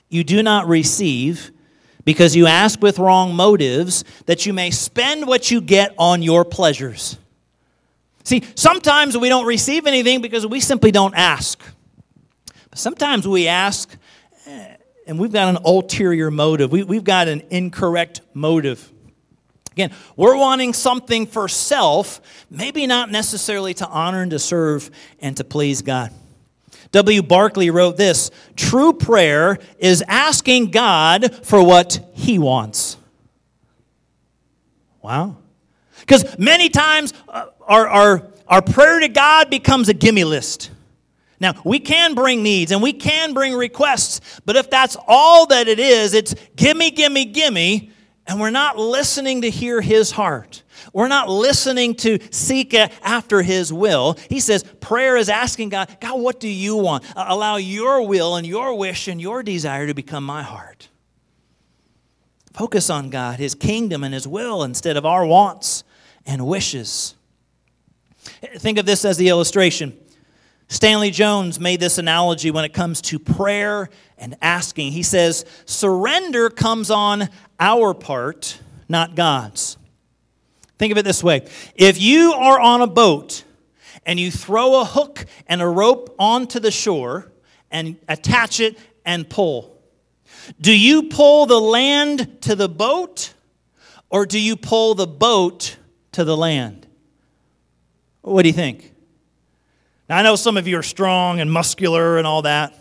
you 0.08 0.25
do 0.25 0.42
not 0.42 0.68
receive 0.68 1.50
because 2.06 2.36
you 2.36 2.46
ask 2.46 2.80
with 2.80 2.98
wrong 3.00 3.34
motives, 3.34 4.04
that 4.25 4.46
you 4.46 4.54
may 4.54 4.70
spend 4.70 5.26
what 5.26 5.50
you 5.50 5.60
get 5.60 5.92
on 5.98 6.22
your 6.22 6.44
pleasures. 6.44 7.18
See, 8.22 8.44
sometimes 8.54 9.18
we 9.18 9.28
don't 9.28 9.44
receive 9.44 9.86
anything 9.86 10.22
because 10.22 10.46
we 10.46 10.60
simply 10.60 10.92
don't 10.92 11.14
ask. 11.14 11.60
But 12.70 12.78
sometimes 12.78 13.26
we 13.26 13.48
ask 13.48 13.94
eh, 14.46 14.76
and 15.08 15.18
we've 15.18 15.32
got 15.32 15.48
an 15.48 15.58
ulterior 15.64 16.30
motive, 16.30 16.72
we, 16.72 16.84
we've 16.84 17.04
got 17.04 17.28
an 17.28 17.42
incorrect 17.50 18.20
motive. 18.32 18.92
Again, 19.72 19.90
we're 20.16 20.38
wanting 20.38 20.72
something 20.72 21.26
for 21.26 21.48
self, 21.48 22.20
maybe 22.48 22.86
not 22.86 23.10
necessarily 23.10 23.75
to 23.75 23.86
honor 23.86 24.22
and 24.22 24.30
to 24.30 24.38
serve 24.38 24.90
and 25.20 25.36
to 25.36 25.44
please 25.44 25.82
God. 25.82 26.12
W. 26.93 27.23
Barclay 27.23 27.71
wrote 27.71 27.97
this 27.97 28.31
True 28.57 28.93
prayer 28.93 29.59
is 29.78 30.02
asking 30.09 30.71
God 30.71 31.45
for 31.45 31.62
what 31.62 31.99
He 32.12 32.38
wants. 32.38 32.97
Wow. 35.02 35.37
Because 36.00 36.38
many 36.38 36.69
times 36.69 37.12
uh, 37.28 37.47
our, 37.66 37.88
our, 37.88 38.28
our 38.49 38.62
prayer 38.62 39.00
to 39.00 39.09
God 39.09 39.50
becomes 39.50 39.88
a 39.88 39.95
gimme 39.95 40.25
list. 40.25 40.71
Now, 41.38 41.55
we 41.64 41.78
can 41.78 42.14
bring 42.14 42.43
needs 42.43 42.73
and 42.73 42.83
we 42.83 42.93
can 42.93 43.35
bring 43.35 43.55
requests, 43.55 44.40
but 44.47 44.57
if 44.57 44.71
that's 44.71 44.97
all 45.07 45.47
that 45.47 45.69
it 45.69 45.78
is, 45.78 46.14
it's 46.14 46.35
gimme, 46.57 46.90
gimme, 46.90 47.26
gimme, 47.26 47.90
and 48.26 48.40
we're 48.40 48.50
not 48.50 48.76
listening 48.76 49.42
to 49.42 49.50
hear 49.50 49.80
His 49.80 50.11
heart. 50.11 50.62
We're 50.92 51.09
not 51.09 51.28
listening 51.28 51.95
to 51.97 52.18
seek 52.30 52.75
after 52.75 53.42
His 53.42 53.73
will. 53.73 54.16
He 54.28 54.40
says 54.40 54.64
prayer 54.80 55.16
is 55.16 55.28
asking 55.28 55.71
God, 55.71 55.97
God, 56.00 56.21
what 56.21 56.40
do 56.40 56.49
you 56.49 56.76
want? 56.76 57.04
Allow 57.14 57.56
your 57.56 58.06
will 58.06 58.37
and 58.37 58.47
your 58.47 58.76
wish 58.76 59.09
and 59.09 59.21
your 59.21 59.42
desire 59.42 59.87
to 59.87 59.95
become 59.95 60.25
my 60.25 60.42
heart. 60.42 60.88
Focus 62.52 62.88
on 62.88 63.11
God, 63.11 63.38
His 63.38 63.54
kingdom, 63.54 64.02
and 64.02 64.14
His 64.14 64.26
will 64.26 64.62
instead 64.62 64.97
of 64.97 65.04
our 65.04 65.26
wants 65.26 65.85
and 66.25 66.47
wishes. 66.47 67.14
Think 68.59 68.78
of 68.78 68.87
this 68.87 69.04
as 69.04 69.18
the 69.18 69.28
illustration. 69.28 69.97
Stanley 70.68 71.11
Jones 71.11 71.61
made 71.61 71.80
this 71.80 71.99
analogy 71.99 72.50
when 72.50 72.64
it 72.64 72.73
comes 72.73 73.00
to 73.02 73.18
prayer 73.18 73.88
and 74.18 74.37
asking. 74.42 74.92
He 74.92 75.02
says, 75.02 75.44
Surrender 75.64 76.50
comes 76.50 76.90
on 76.90 77.28
our 77.61 77.94
part, 77.94 78.61
not 78.88 79.14
God's. 79.14 79.76
Think 80.78 80.92
of 80.92 80.99
it 80.99 81.04
this 81.04 81.25
way 81.25 81.46
if 81.75 82.00
you 82.00 82.32
are 82.32 82.61
on 82.61 82.82
a 82.82 82.87
boat 82.87 83.44
and 84.04 84.20
you 84.20 84.30
throw 84.30 84.80
a 84.80 84.85
hook 84.85 85.25
and 85.46 85.62
a 85.62 85.66
rope 85.66 86.14
onto 86.18 86.61
the 86.61 86.70
shore 86.70 87.32
and 87.70 87.96
attach 88.08 88.61
it 88.61 88.78
and 89.04 89.28
pull, 89.28 89.80
do 90.61 90.76
you 90.76 91.04
pull 91.04 91.46
the 91.46 91.61
land 91.61 92.42
to 92.42 92.54
the 92.54 92.68
boat 92.68 93.32
or 94.11 94.26
do 94.26 94.40
you 94.40 94.56
pull 94.56 94.94
the 94.94 95.06
boat 95.06 95.76
to 96.12 96.25
the 96.25 96.37
land? 96.37 96.87
What 98.23 98.42
do 98.42 98.49
you 98.49 98.54
think? 98.54 98.92
Now, 100.08 100.18
I 100.18 100.22
know 100.22 100.36
some 100.36 100.56
of 100.56 100.68
you 100.68 100.78
are 100.78 100.84
strong 100.84 101.40
and 101.40 101.50
muscular 101.50 102.18
and 102.18 102.26
all 102.26 102.42
that. 102.42 102.75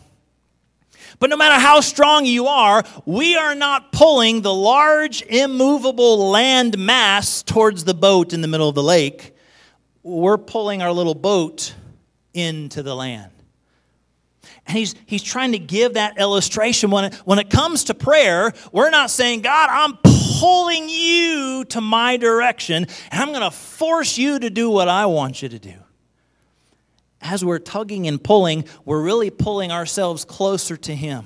But 1.18 1.30
no 1.30 1.38
matter 1.38 1.60
how 1.60 1.80
strong 1.80 2.26
you 2.26 2.48
are, 2.48 2.84
we 3.06 3.36
are 3.36 3.56
not 3.56 3.92
pulling 3.92 4.42
the 4.42 4.54
large, 4.54 5.22
immovable 5.24 6.30
land 6.30 6.78
mass 6.78 7.42
towards 7.42 7.84
the 7.86 7.94
boat 7.94 8.34
in 8.34 8.42
the 8.42 8.48
middle 8.48 8.68
of 8.70 8.76
the 8.76 8.84
lake. 8.84 9.34
We're 10.04 10.38
pulling 10.38 10.82
our 10.82 10.92
little 10.92 11.16
boat 11.16 11.74
into 12.34 12.84
the 12.84 12.96
land. 12.96 13.32
And 14.68 14.78
he's, 14.78 14.94
he's 15.06 15.24
trying 15.24 15.54
to 15.54 15.60
give 15.60 15.94
that 15.94 16.20
illustration. 16.20 16.92
When 16.92 17.06
it, 17.06 17.16
when 17.18 17.40
it 17.40 17.50
comes 17.50 17.86
to 17.86 17.94
prayer, 17.94 18.52
we're 18.72 18.90
not 18.90 19.10
saying, 19.10 19.42
God, 19.42 19.70
I'm 19.72 19.98
pulling 20.40 20.90
you 20.90 21.66
to 21.70 21.82
my 21.82 22.18
direction, 22.18 22.88
and 23.12 23.22
I'm 23.22 23.30
going 23.30 23.42
to 23.42 23.52
force 23.52 24.18
you 24.18 24.40
to 24.40 24.50
do 24.50 24.70
what 24.70 24.90
I 24.90 25.06
want 25.06 25.42
you 25.42 25.50
to 25.50 25.60
do 25.60 25.85
as 27.26 27.44
we're 27.44 27.60
tugging 27.60 28.08
and 28.08 28.24
pulling, 28.24 28.66
we're 28.86 29.02
really 29.02 29.30
pulling 29.30 29.72
ourselves 29.72 30.26
closer 30.26 30.78
to 30.78 30.96
Him. 30.96 31.26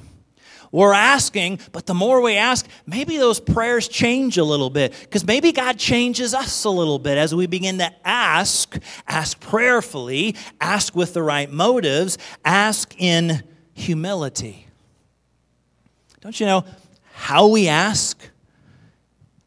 We're 0.72 0.94
asking, 0.94 1.60
but 1.72 1.88
the 1.88 1.96
more 1.96 2.22
we 2.22 2.36
ask, 2.36 2.68
maybe 2.86 3.18
those 3.18 3.40
prayers 3.40 3.88
change 3.88 4.38
a 4.38 4.44
little 4.44 4.70
bit 4.70 4.94
because 5.02 5.26
maybe 5.26 5.52
God 5.52 5.80
changes 5.80 6.36
us 6.36 6.64
a 6.64 6.70
little 6.70 7.00
bit 7.00 7.18
as 7.18 7.34
we 7.34 7.48
begin 7.48 7.80
to 7.80 7.92
ask, 8.06 8.78
ask 9.08 9.40
prayerfully, 9.40 10.36
ask 10.62 10.96
with 10.96 11.14
the 11.14 11.24
right 11.24 11.52
motives, 11.52 12.20
ask 12.46 12.94
in 13.00 13.42
humility. 13.74 14.68
Don't 16.22 16.40
you 16.40 16.46
know 16.46 16.66
how 17.14 17.48
we 17.48 17.68
ask 17.68 18.30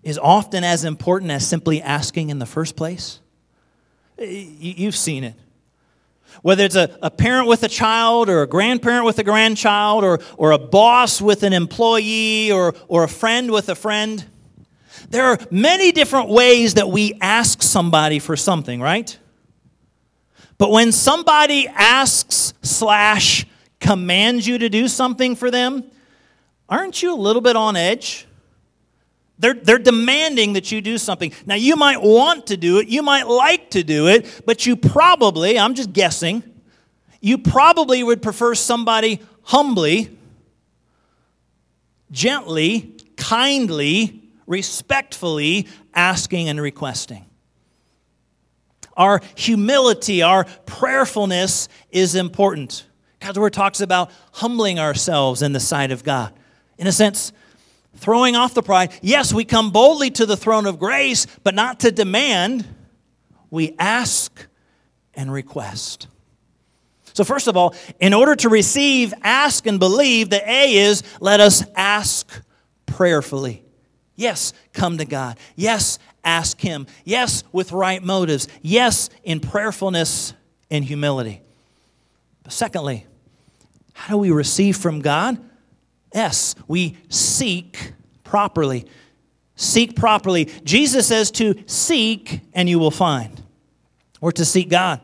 is 0.02 0.18
often 0.18 0.64
as 0.64 0.84
important 0.84 1.30
as 1.30 1.46
simply 1.46 1.80
asking 1.80 2.30
in 2.30 2.40
the 2.40 2.46
first 2.46 2.74
place? 2.74 3.20
You've 4.18 4.96
seen 4.96 5.22
it. 5.22 5.34
Whether 6.42 6.64
it's 6.64 6.76
a, 6.76 6.96
a 7.00 7.10
parent 7.10 7.46
with 7.48 7.62
a 7.62 7.68
child, 7.68 8.28
or 8.28 8.42
a 8.42 8.46
grandparent 8.46 9.04
with 9.04 9.18
a 9.18 9.24
grandchild, 9.24 10.04
or, 10.04 10.20
or 10.36 10.50
a 10.50 10.58
boss 10.58 11.22
with 11.22 11.44
an 11.44 11.52
employee, 11.52 12.50
or, 12.50 12.74
or 12.88 13.04
a 13.04 13.08
friend 13.08 13.50
with 13.50 13.68
a 13.68 13.74
friend, 13.74 14.24
there 15.08 15.24
are 15.24 15.38
many 15.50 15.92
different 15.92 16.28
ways 16.28 16.74
that 16.74 16.88
we 16.88 17.16
ask 17.20 17.62
somebody 17.62 18.18
for 18.18 18.36
something, 18.36 18.80
right? 18.80 19.16
But 20.58 20.70
when 20.70 20.92
somebody 20.92 21.68
asks 21.68 22.54
slash 22.62 23.46
commands 23.80 24.46
you 24.46 24.58
to 24.58 24.68
do 24.68 24.88
something 24.88 25.34
for 25.34 25.50
them, 25.50 25.84
aren't 26.68 27.02
you 27.02 27.12
a 27.12 27.16
little 27.16 27.42
bit 27.42 27.56
on 27.56 27.76
edge? 27.76 28.26
They're, 29.38 29.54
they're 29.54 29.78
demanding 29.78 30.52
that 30.52 30.70
you 30.70 30.80
do 30.80 30.98
something. 30.98 31.32
Now, 31.46 31.56
you 31.56 31.74
might 31.76 32.00
want 32.00 32.46
to 32.48 32.56
do 32.56 32.78
it, 32.78 32.88
you 32.88 33.02
might 33.02 33.26
like 33.26 33.70
to 33.70 33.82
do 33.82 34.06
it, 34.08 34.42
but 34.46 34.66
you 34.66 34.76
probably, 34.76 35.58
I'm 35.58 35.74
just 35.74 35.92
guessing, 35.92 36.42
you 37.20 37.38
probably 37.38 38.02
would 38.02 38.22
prefer 38.22 38.54
somebody 38.54 39.20
humbly, 39.42 40.16
gently, 42.10 42.96
kindly, 43.16 44.22
respectfully 44.46 45.66
asking 45.94 46.48
and 46.48 46.60
requesting. 46.60 47.24
Our 48.96 49.22
humility, 49.34 50.22
our 50.22 50.44
prayerfulness 50.66 51.68
is 51.90 52.14
important. 52.14 52.84
God's 53.20 53.38
word 53.38 53.52
talks 53.52 53.80
about 53.80 54.10
humbling 54.32 54.78
ourselves 54.78 55.42
in 55.42 55.52
the 55.52 55.60
sight 55.60 55.90
of 55.90 56.04
God. 56.04 56.32
In 56.76 56.86
a 56.86 56.92
sense, 56.92 57.32
throwing 57.96 58.36
off 58.36 58.54
the 58.54 58.62
pride. 58.62 58.92
Yes, 59.02 59.32
we 59.32 59.44
come 59.44 59.70
boldly 59.70 60.10
to 60.12 60.26
the 60.26 60.36
throne 60.36 60.66
of 60.66 60.78
grace, 60.78 61.26
but 61.44 61.54
not 61.54 61.80
to 61.80 61.92
demand. 61.92 62.66
We 63.50 63.74
ask 63.78 64.46
and 65.14 65.32
request. 65.32 66.08
So, 67.14 67.24
first 67.24 67.46
of 67.46 67.56
all, 67.56 67.74
in 68.00 68.14
order 68.14 68.34
to 68.36 68.48
receive, 68.48 69.12
ask, 69.22 69.66
and 69.66 69.78
believe, 69.78 70.30
the 70.30 70.42
A 70.50 70.74
is 70.74 71.02
let 71.20 71.40
us 71.40 71.62
ask 71.76 72.42
prayerfully. 72.86 73.62
Yes, 74.16 74.52
come 74.72 74.98
to 74.98 75.04
God. 75.04 75.38
Yes, 75.54 75.98
ask 76.24 76.60
Him. 76.60 76.86
Yes, 77.04 77.44
with 77.52 77.72
right 77.72 78.02
motives. 78.02 78.48
Yes, 78.62 79.10
in 79.24 79.40
prayerfulness 79.40 80.32
and 80.70 80.84
humility. 80.84 81.42
But 82.42 82.52
secondly, 82.52 83.06
how 83.92 84.14
do 84.14 84.18
we 84.18 84.30
receive 84.30 84.76
from 84.76 85.00
God? 85.00 85.38
S, 86.14 86.54
we 86.68 86.96
seek 87.08 87.92
properly. 88.24 88.86
Seek 89.56 89.96
properly. 89.96 90.46
Jesus 90.64 91.06
says 91.06 91.30
to 91.32 91.62
seek 91.66 92.40
and 92.52 92.68
you 92.68 92.78
will 92.78 92.90
find, 92.90 93.42
or 94.20 94.32
to 94.32 94.44
seek 94.44 94.68
God. 94.68 95.00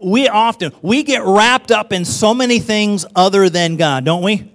we 0.00 0.28
often 0.28 0.72
we 0.82 1.02
get 1.02 1.22
wrapped 1.24 1.70
up 1.70 1.92
in 1.92 2.04
so 2.04 2.34
many 2.34 2.58
things 2.58 3.04
other 3.16 3.48
than 3.48 3.76
God, 3.76 4.04
don't 4.04 4.22
we? 4.22 4.50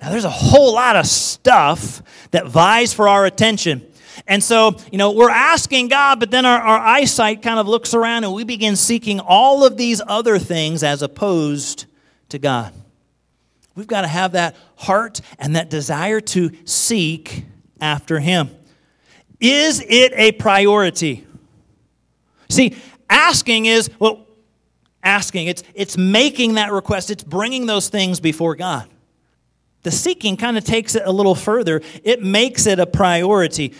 Now 0.00 0.10
there's 0.10 0.24
a 0.24 0.30
whole 0.30 0.74
lot 0.74 0.96
of 0.96 1.06
stuff 1.06 2.02
that 2.30 2.46
vies 2.46 2.92
for 2.92 3.08
our 3.08 3.24
attention. 3.24 3.86
And 4.26 4.42
so, 4.42 4.76
you 4.92 4.98
know, 4.98 5.12
we're 5.12 5.30
asking 5.30 5.88
God, 5.88 6.20
but 6.20 6.30
then 6.30 6.46
our, 6.46 6.58
our 6.58 6.78
eyesight 6.78 7.42
kind 7.42 7.58
of 7.58 7.66
looks 7.66 7.94
around 7.94 8.24
and 8.24 8.32
we 8.32 8.44
begin 8.44 8.76
seeking 8.76 9.20
all 9.20 9.64
of 9.64 9.76
these 9.76 10.00
other 10.06 10.38
things 10.38 10.82
as 10.82 11.02
opposed 11.02 11.86
to 12.28 12.38
God. 12.38 12.72
We've 13.74 13.86
got 13.86 14.02
to 14.02 14.08
have 14.08 14.32
that 14.32 14.56
heart 14.76 15.20
and 15.38 15.56
that 15.56 15.70
desire 15.70 16.20
to 16.20 16.50
seek 16.64 17.44
after 17.80 18.20
Him. 18.20 18.50
Is 19.40 19.84
it 19.86 20.12
a 20.14 20.32
priority? 20.32 21.26
See, 22.48 22.76
asking 23.10 23.66
is, 23.66 23.90
well, 23.98 24.26
asking, 25.02 25.48
it's, 25.48 25.62
it's 25.74 25.96
making 25.96 26.54
that 26.54 26.72
request, 26.72 27.10
it's 27.10 27.24
bringing 27.24 27.66
those 27.66 27.88
things 27.88 28.20
before 28.20 28.54
God. 28.54 28.88
The 29.82 29.90
seeking 29.90 30.36
kind 30.36 30.56
of 30.56 30.64
takes 30.64 30.94
it 30.94 31.02
a 31.04 31.12
little 31.12 31.34
further. 31.34 31.82
It 32.02 32.22
makes 32.22 32.66
it 32.66 32.78
a 32.78 32.86
priority. 32.86 33.74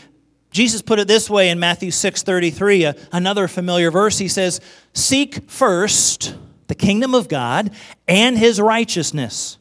Jesus 0.50 0.82
put 0.82 0.98
it 0.98 1.08
this 1.08 1.30
way 1.30 1.48
in 1.48 1.58
Matthew 1.58 1.90
6:33, 1.90 2.92
another 3.10 3.48
familiar 3.48 3.90
verse. 3.90 4.18
He 4.18 4.28
says, 4.28 4.60
"Seek 4.92 5.50
first 5.50 6.34
the 6.66 6.74
kingdom 6.74 7.14
of 7.14 7.28
God 7.28 7.70
and 8.06 8.38
his 8.38 8.60
righteousness." 8.60 9.56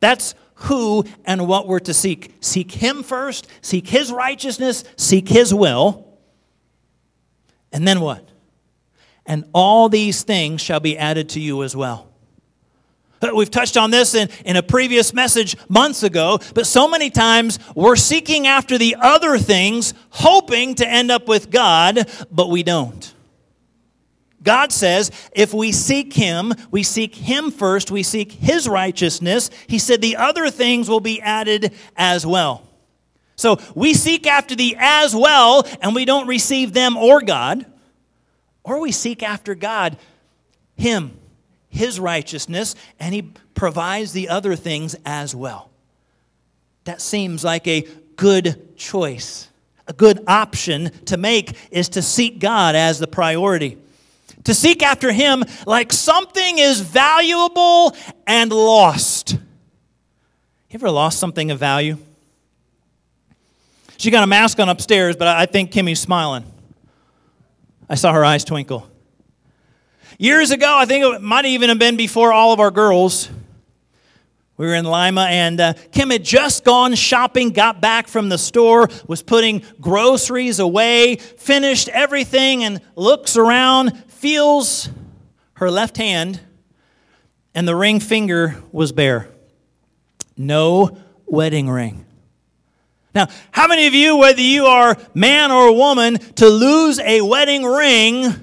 That's 0.00 0.34
who 0.54 1.04
and 1.24 1.46
what 1.46 1.66
we're 1.66 1.80
to 1.80 1.94
seek. 1.94 2.34
Seek 2.40 2.72
him 2.72 3.02
first, 3.02 3.46
seek 3.62 3.88
his 3.88 4.12
righteousness, 4.12 4.84
seek 4.96 5.28
his 5.28 5.54
will. 5.54 6.06
And 7.72 7.86
then 7.86 8.00
what? 8.00 8.28
And 9.26 9.44
all 9.54 9.88
these 9.88 10.22
things 10.22 10.60
shall 10.60 10.80
be 10.80 10.98
added 10.98 11.30
to 11.30 11.40
you 11.40 11.62
as 11.62 11.76
well. 11.76 12.08
Uh, 13.22 13.30
we've 13.34 13.50
touched 13.50 13.76
on 13.76 13.90
this 13.90 14.14
in, 14.14 14.28
in 14.44 14.56
a 14.56 14.62
previous 14.62 15.12
message 15.12 15.56
months 15.68 16.02
ago, 16.02 16.38
but 16.54 16.66
so 16.66 16.88
many 16.88 17.10
times 17.10 17.58
we're 17.74 17.96
seeking 17.96 18.46
after 18.46 18.78
the 18.78 18.96
other 18.98 19.38
things, 19.38 19.92
hoping 20.08 20.74
to 20.74 20.88
end 20.88 21.10
up 21.10 21.28
with 21.28 21.50
God, 21.50 22.10
but 22.30 22.48
we 22.48 22.62
don't. 22.62 23.14
God 24.42 24.72
says 24.72 25.10
if 25.32 25.52
we 25.52 25.72
seek 25.72 26.12
Him, 26.12 26.52
we 26.70 26.82
seek 26.82 27.14
Him 27.14 27.50
first, 27.50 27.90
we 27.90 28.02
seek 28.02 28.32
His 28.32 28.68
righteousness, 28.68 29.50
He 29.66 29.78
said 29.78 30.00
the 30.00 30.16
other 30.16 30.50
things 30.50 30.88
will 30.88 31.00
be 31.00 31.20
added 31.20 31.72
as 31.96 32.26
well. 32.26 32.66
So 33.36 33.58
we 33.74 33.94
seek 33.94 34.26
after 34.26 34.54
the 34.54 34.76
as 34.78 35.14
well, 35.14 35.66
and 35.80 35.94
we 35.94 36.04
don't 36.04 36.26
receive 36.26 36.72
them 36.72 36.96
or 36.96 37.22
God, 37.22 37.64
or 38.64 38.80
we 38.80 38.92
seek 38.92 39.22
after 39.22 39.54
God, 39.54 39.96
Him 40.76 41.16
his 41.70 41.98
righteousness, 41.98 42.74
and 42.98 43.14
he 43.14 43.22
provides 43.54 44.12
the 44.12 44.28
other 44.28 44.56
things 44.56 44.96
as 45.06 45.34
well. 45.34 45.70
That 46.84 47.00
seems 47.00 47.44
like 47.44 47.66
a 47.66 47.86
good 48.16 48.76
choice. 48.76 49.48
A 49.86 49.92
good 49.92 50.22
option 50.26 50.90
to 51.06 51.16
make 51.16 51.56
is 51.70 51.88
to 51.90 52.02
seek 52.02 52.38
God 52.38 52.74
as 52.74 52.98
the 52.98 53.06
priority. 53.06 53.78
To 54.44 54.54
seek 54.54 54.82
after 54.82 55.12
him 55.12 55.44
like 55.66 55.92
something 55.92 56.58
is 56.58 56.80
valuable 56.80 57.94
and 58.26 58.50
lost. 58.50 59.32
You 59.32 60.74
ever 60.74 60.90
lost 60.90 61.18
something 61.18 61.50
of 61.50 61.58
value? 61.58 61.98
She 63.96 64.10
got 64.10 64.22
a 64.22 64.26
mask 64.26 64.58
on 64.60 64.68
upstairs, 64.68 65.16
but 65.16 65.28
I 65.28 65.44
think 65.46 65.72
Kimmy's 65.72 66.00
smiling. 66.00 66.44
I 67.88 67.96
saw 67.96 68.12
her 68.12 68.24
eyes 68.24 68.44
twinkle. 68.44 68.88
Years 70.18 70.50
ago, 70.52 70.74
I 70.76 70.86
think 70.86 71.04
it 71.04 71.20
might 71.20 71.44
even 71.44 71.68
have 71.70 71.78
been 71.78 71.96
before 71.96 72.32
all 72.32 72.52
of 72.52 72.60
our 72.60 72.70
girls. 72.70 73.28
We 74.56 74.66
were 74.66 74.74
in 74.74 74.84
Lima, 74.84 75.22
and 75.22 75.58
uh, 75.58 75.72
Kim 75.90 76.10
had 76.10 76.22
just 76.22 76.64
gone 76.64 76.94
shopping, 76.94 77.50
got 77.50 77.80
back 77.80 78.06
from 78.06 78.28
the 78.28 78.38
store, 78.38 78.88
was 79.06 79.22
putting 79.22 79.62
groceries 79.80 80.58
away, 80.58 81.16
finished 81.16 81.88
everything, 81.88 82.64
and 82.64 82.80
looks 82.94 83.36
around, 83.36 84.04
feels 84.20 84.90
her 85.54 85.70
left 85.70 85.96
hand, 85.96 86.38
and 87.54 87.66
the 87.66 87.74
ring 87.74 88.00
finger 88.00 88.62
was 88.70 88.92
bare. 88.92 89.28
No 90.36 90.98
wedding 91.24 91.70
ring. 91.70 92.04
Now, 93.14 93.28
how 93.50 93.66
many 93.66 93.86
of 93.86 93.94
you, 93.94 94.18
whether 94.18 94.42
you 94.42 94.66
are 94.66 94.96
man 95.14 95.50
or 95.50 95.74
woman, 95.74 96.18
to 96.36 96.46
lose 96.48 97.00
a 97.00 97.22
wedding 97.22 97.64
ring 97.64 98.34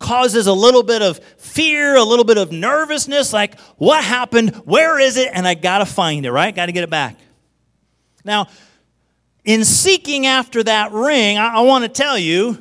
causes 0.00 0.48
a 0.48 0.52
little 0.52 0.82
bit 0.82 1.02
of 1.02 1.18
fear, 1.38 1.94
a 1.94 2.02
little 2.02 2.24
bit 2.24 2.36
of 2.36 2.50
nervousness 2.50 3.32
like, 3.32 3.58
what 3.76 4.02
happened? 4.02 4.56
Where 4.64 4.98
is 4.98 5.16
it? 5.16 5.30
And 5.32 5.46
I 5.46 5.54
got 5.54 5.78
to 5.78 5.86
find 5.86 6.26
it, 6.26 6.32
right? 6.32 6.52
Got 6.52 6.66
to 6.66 6.72
get 6.72 6.82
it 6.82 6.90
back. 6.90 7.16
Now, 8.24 8.48
in 9.44 9.64
seeking 9.64 10.26
after 10.26 10.64
that 10.64 10.90
ring, 10.90 11.38
I, 11.38 11.58
I 11.58 11.60
want 11.60 11.84
to 11.84 11.88
tell 11.88 12.18
you, 12.18 12.58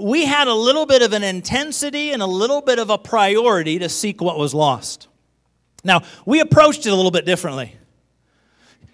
we 0.00 0.24
had 0.24 0.48
a 0.48 0.54
little 0.54 0.86
bit 0.86 1.02
of 1.02 1.12
an 1.12 1.22
intensity 1.22 2.12
and 2.12 2.22
a 2.22 2.26
little 2.26 2.60
bit 2.60 2.78
of 2.78 2.90
a 2.90 2.98
priority 2.98 3.78
to 3.78 3.88
seek 3.88 4.20
what 4.20 4.38
was 4.38 4.54
lost. 4.54 5.08
Now, 5.84 6.02
we 6.24 6.40
approached 6.40 6.86
it 6.86 6.90
a 6.90 6.94
little 6.94 7.10
bit 7.10 7.26
differently. 7.26 7.76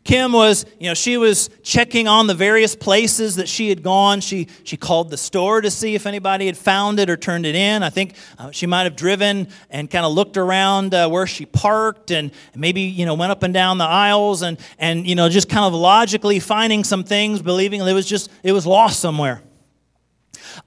Kim 0.04 0.32
was, 0.32 0.64
you 0.80 0.88
know, 0.88 0.94
she 0.94 1.18
was 1.18 1.50
checking 1.62 2.08
on 2.08 2.28
the 2.28 2.34
various 2.34 2.74
places 2.74 3.37
that 3.37 3.46
she 3.46 3.68
had 3.68 3.82
gone. 3.82 4.22
She, 4.22 4.48
she 4.64 4.78
called 4.78 5.11
the 5.11 5.18
store 5.18 5.61
to 5.61 5.70
see 5.70 5.94
if 5.94 6.06
anybody 6.06 6.46
had 6.46 6.56
found 6.56 6.98
it 6.98 7.11
or 7.11 7.16
turned 7.18 7.44
it 7.44 7.54
in. 7.54 7.82
I 7.82 7.90
think 7.90 8.14
uh, 8.38 8.50
she 8.50 8.66
might 8.66 8.84
have 8.84 8.96
driven 8.96 9.48
and 9.68 9.90
kind 9.90 10.06
of 10.06 10.12
looked 10.12 10.38
around 10.38 10.94
uh, 10.94 11.11
where 11.11 11.26
she 11.26 11.44
parked 11.44 12.11
and 12.11 12.30
maybe, 12.54 12.80
you 12.80 13.04
know, 13.04 13.12
went 13.12 13.32
up 13.32 13.42
and 13.42 13.52
down 13.52 13.76
the 13.76 13.84
aisles 13.84 14.40
and, 14.40 14.58
and, 14.78 15.06
you 15.06 15.14
know, 15.14 15.28
just 15.28 15.50
kind 15.50 15.66
of 15.66 15.74
logically 15.74 16.40
finding 16.40 16.84
some 16.84 17.04
things, 17.04 17.42
believing 17.42 17.82
it 17.82 17.92
was 17.92 18.06
just, 18.06 18.30
it 18.42 18.52
was 18.52 18.66
lost 18.66 19.00
somewhere. 19.00 19.42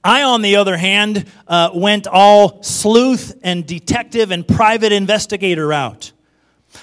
I, 0.03 0.23
on 0.23 0.41
the 0.41 0.55
other 0.55 0.77
hand, 0.77 1.25
uh, 1.47 1.71
went 1.73 2.07
all 2.07 2.61
sleuth 2.63 3.33
and 3.43 3.65
detective 3.65 4.31
and 4.31 4.47
private 4.47 4.91
investigator 4.91 5.67
route. 5.67 6.11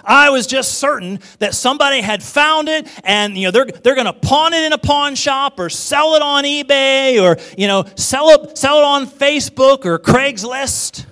I 0.04 0.30
was 0.30 0.46
just 0.46 0.74
certain 0.74 1.20
that 1.38 1.54
somebody 1.54 2.00
had 2.00 2.22
found 2.22 2.68
it 2.68 2.86
and 3.04 3.36
you 3.36 3.44
know 3.44 3.50
they're, 3.50 3.64
they're 3.64 3.94
going 3.94 4.06
to 4.06 4.12
pawn 4.12 4.52
it 4.52 4.62
in 4.64 4.72
a 4.74 4.78
pawn 4.78 5.14
shop 5.14 5.58
or 5.58 5.70
sell 5.70 6.14
it 6.14 6.20
on 6.20 6.44
eBay 6.44 7.22
or 7.22 7.38
you 7.56 7.66
know 7.66 7.86
sell 7.96 8.28
it, 8.30 8.58
sell 8.58 8.78
it 8.78 8.84
on 8.84 9.06
Facebook 9.06 9.86
or 9.86 9.98
Craigslist. 9.98 11.06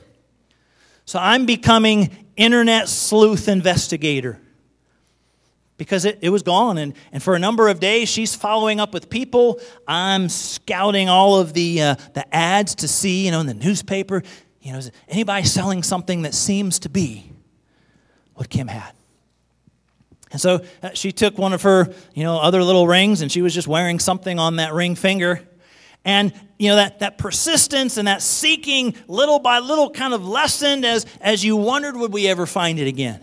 So 1.07 1.19
I'm 1.19 1.47
becoming 1.47 2.11
internet 2.37 2.89
sleuth 2.89 3.49
investigator 3.49 4.41
because 5.77 6.05
it, 6.05 6.19
it 6.23 6.31
was 6.31 6.43
gone. 6.43 6.79
And, 6.79 6.95
and 7.13 7.23
for 7.23 7.35
a 7.35 7.39
number 7.39 7.69
of 7.69 7.81
days, 7.81 8.09
she's 8.09 8.35
following 8.35 8.81
up 8.81 8.95
with 8.95 9.11
people. 9.11 9.61
I'm 9.87 10.29
scouting 10.29 11.09
all 11.09 11.39
of 11.39 11.53
the, 11.53 11.83
uh, 11.83 11.95
the 12.15 12.35
ads 12.35 12.75
to 12.77 12.89
see, 12.89 13.25
you 13.25 13.31
know, 13.31 13.41
in 13.41 13.47
the 13.47 13.55
newspaper, 13.55 14.23
you 14.61 14.73
know, 14.73 14.79
is 14.79 14.91
anybody 15.09 15.47
selling 15.47 15.83
something 15.83 16.23
that 16.23 16.35
seems 16.35 16.79
to 16.81 16.89
be 16.89 17.31
what 18.35 18.49
Kim 18.49 18.69
had. 18.69 18.93
And 20.33 20.41
so 20.41 20.65
uh, 20.83 20.91
she 20.93 21.13
took 21.13 21.39
one 21.39 21.53
of 21.53 21.63
her, 21.63 21.93
you 22.15 22.25
know, 22.25 22.39
other 22.39 22.63
little 22.63 22.87
rings 22.87 23.21
and 23.21 23.31
she 23.31 23.43
was 23.43 23.55
just 23.55 23.69
wearing 23.69 23.99
something 23.99 24.39
on 24.39 24.57
that 24.57 24.73
ring 24.73 24.95
finger. 24.95 25.41
And, 26.05 26.33
you 26.59 26.69
know, 26.69 26.77
that, 26.77 27.01
that 27.01 27.19
persistence 27.19 27.97
and 27.97 28.09
that 28.09 28.23
seeking 28.23 28.95
little 29.09 29.39
by 29.39 29.61
little 29.61 29.91
kind 29.91 30.15
of 30.15 30.27
lessened 30.27 30.85
as, 30.85 31.07
as 31.21 31.45
you 31.45 31.57
wondered, 31.57 31.97
would 31.97 32.13
we 32.13 32.29
ever 32.29 32.47
find 32.47 32.79
it 32.79 32.87
again? 32.87 33.21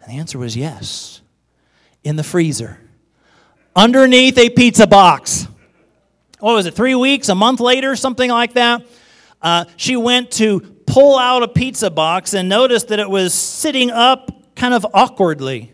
And 0.00 0.12
the 0.12 0.18
answer 0.18 0.38
was 0.38 0.56
yes. 0.56 1.20
In 2.02 2.16
the 2.16 2.24
freezer. 2.24 2.78
Underneath 3.76 4.38
a 4.38 4.50
pizza 4.50 4.86
box. 4.86 5.46
What 6.38 6.54
was 6.54 6.66
it, 6.66 6.74
three 6.74 6.94
weeks, 6.94 7.28
a 7.28 7.34
month 7.34 7.60
later, 7.60 7.94
something 7.94 8.30
like 8.30 8.54
that? 8.54 8.82
Uh, 9.42 9.66
she 9.76 9.96
went 9.96 10.30
to 10.32 10.60
pull 10.86 11.18
out 11.18 11.42
a 11.42 11.48
pizza 11.48 11.90
box 11.90 12.34
and 12.34 12.48
noticed 12.48 12.88
that 12.88 12.98
it 12.98 13.08
was 13.08 13.34
sitting 13.34 13.90
up 13.90 14.54
kind 14.56 14.74
of 14.74 14.86
awkwardly. 14.92 15.72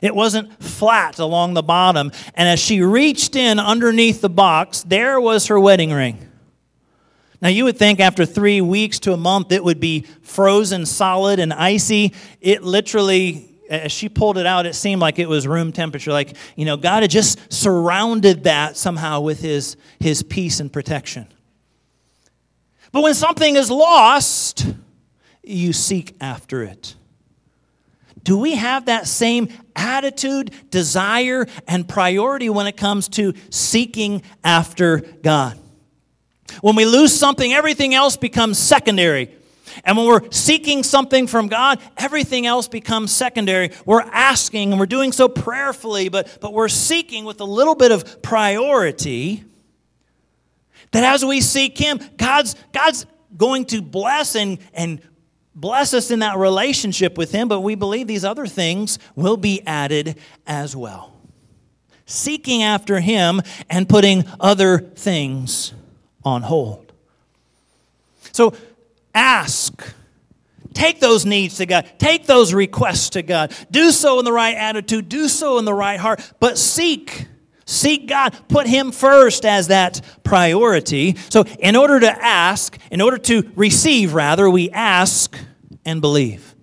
It 0.00 0.14
wasn't 0.14 0.62
flat 0.62 1.18
along 1.18 1.54
the 1.54 1.62
bottom. 1.62 2.12
And 2.34 2.48
as 2.48 2.60
she 2.60 2.82
reached 2.82 3.34
in 3.34 3.58
underneath 3.58 4.20
the 4.20 4.28
box, 4.28 4.82
there 4.82 5.20
was 5.20 5.46
her 5.48 5.58
wedding 5.58 5.92
ring. 5.92 6.30
Now, 7.40 7.48
you 7.48 7.64
would 7.64 7.76
think 7.76 8.00
after 8.00 8.24
three 8.24 8.60
weeks 8.60 8.98
to 9.00 9.12
a 9.12 9.16
month 9.16 9.52
it 9.52 9.62
would 9.62 9.80
be 9.80 10.06
frozen 10.22 10.86
solid 10.86 11.38
and 11.38 11.52
icy. 11.52 12.14
It 12.40 12.62
literally, 12.62 13.55
as 13.68 13.92
she 13.92 14.08
pulled 14.08 14.38
it 14.38 14.46
out, 14.46 14.66
it 14.66 14.74
seemed 14.74 15.00
like 15.00 15.18
it 15.18 15.28
was 15.28 15.46
room 15.46 15.72
temperature. 15.72 16.12
Like, 16.12 16.36
you 16.56 16.64
know, 16.64 16.76
God 16.76 17.02
had 17.02 17.10
just 17.10 17.52
surrounded 17.52 18.44
that 18.44 18.76
somehow 18.76 19.20
with 19.20 19.40
his, 19.40 19.76
his 20.00 20.22
peace 20.22 20.60
and 20.60 20.72
protection. 20.72 21.26
But 22.92 23.02
when 23.02 23.14
something 23.14 23.56
is 23.56 23.70
lost, 23.70 24.66
you 25.42 25.72
seek 25.72 26.16
after 26.20 26.62
it. 26.62 26.94
Do 28.22 28.38
we 28.38 28.56
have 28.56 28.86
that 28.86 29.06
same 29.06 29.48
attitude, 29.76 30.50
desire, 30.70 31.46
and 31.68 31.88
priority 31.88 32.50
when 32.50 32.66
it 32.66 32.76
comes 32.76 33.08
to 33.10 33.34
seeking 33.50 34.22
after 34.42 34.98
God? 35.22 35.58
When 36.60 36.74
we 36.74 36.84
lose 36.84 37.16
something, 37.16 37.52
everything 37.52 37.94
else 37.94 38.16
becomes 38.16 38.58
secondary. 38.58 39.30
And 39.84 39.96
when 39.96 40.06
we're 40.06 40.30
seeking 40.30 40.82
something 40.82 41.26
from 41.26 41.48
God, 41.48 41.80
everything 41.96 42.46
else 42.46 42.68
becomes 42.68 43.12
secondary. 43.12 43.70
We're 43.84 44.02
asking 44.02 44.72
and 44.72 44.80
we're 44.80 44.86
doing 44.86 45.12
so 45.12 45.28
prayerfully, 45.28 46.08
but, 46.08 46.38
but 46.40 46.52
we're 46.52 46.68
seeking 46.68 47.24
with 47.24 47.40
a 47.40 47.44
little 47.44 47.74
bit 47.74 47.92
of 47.92 48.22
priority. 48.22 49.44
That 50.92 51.04
as 51.04 51.24
we 51.24 51.40
seek 51.40 51.76
Him, 51.76 52.00
God's, 52.16 52.54
God's 52.72 53.06
going 53.36 53.66
to 53.66 53.82
bless 53.82 54.36
and, 54.36 54.58
and 54.72 55.00
bless 55.54 55.94
us 55.94 56.10
in 56.10 56.20
that 56.20 56.36
relationship 56.36 57.18
with 57.18 57.32
Him, 57.32 57.48
but 57.48 57.60
we 57.60 57.74
believe 57.74 58.06
these 58.06 58.24
other 58.24 58.46
things 58.46 58.98
will 59.14 59.36
be 59.36 59.62
added 59.66 60.18
as 60.46 60.76
well. 60.76 61.12
Seeking 62.06 62.62
after 62.62 63.00
Him 63.00 63.42
and 63.68 63.88
putting 63.88 64.24
other 64.38 64.78
things 64.78 65.72
on 66.24 66.42
hold. 66.42 66.92
So 68.32 68.54
ask. 69.16 69.82
Take 70.74 71.00
those 71.00 71.24
needs 71.24 71.56
to 71.56 71.66
God. 71.66 71.90
Take 71.98 72.26
those 72.26 72.52
requests 72.52 73.10
to 73.10 73.22
God. 73.22 73.52
Do 73.70 73.90
so 73.90 74.18
in 74.18 74.26
the 74.26 74.32
right 74.32 74.54
attitude. 74.54 75.08
Do 75.08 75.26
so 75.26 75.58
in 75.58 75.64
the 75.64 75.72
right 75.72 75.98
heart. 75.98 76.20
But 76.38 76.58
seek. 76.58 77.26
Seek 77.64 78.06
God. 78.06 78.36
Put 78.48 78.66
Him 78.66 78.92
first 78.92 79.46
as 79.46 79.68
that 79.68 80.02
priority. 80.22 81.16
So, 81.30 81.44
in 81.58 81.76
order 81.76 81.98
to 82.00 82.24
ask, 82.24 82.78
in 82.90 83.00
order 83.00 83.16
to 83.18 83.50
receive, 83.56 84.12
rather, 84.12 84.50
we 84.50 84.70
ask 84.70 85.36
and 85.84 86.02
believe. 86.02 86.54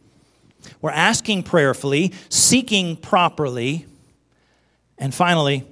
We're 0.79 0.91
asking 0.91 1.43
prayerfully, 1.43 2.13
seeking 2.29 2.97
properly, 2.97 3.87
and 4.97 5.13
finally, 5.13 5.65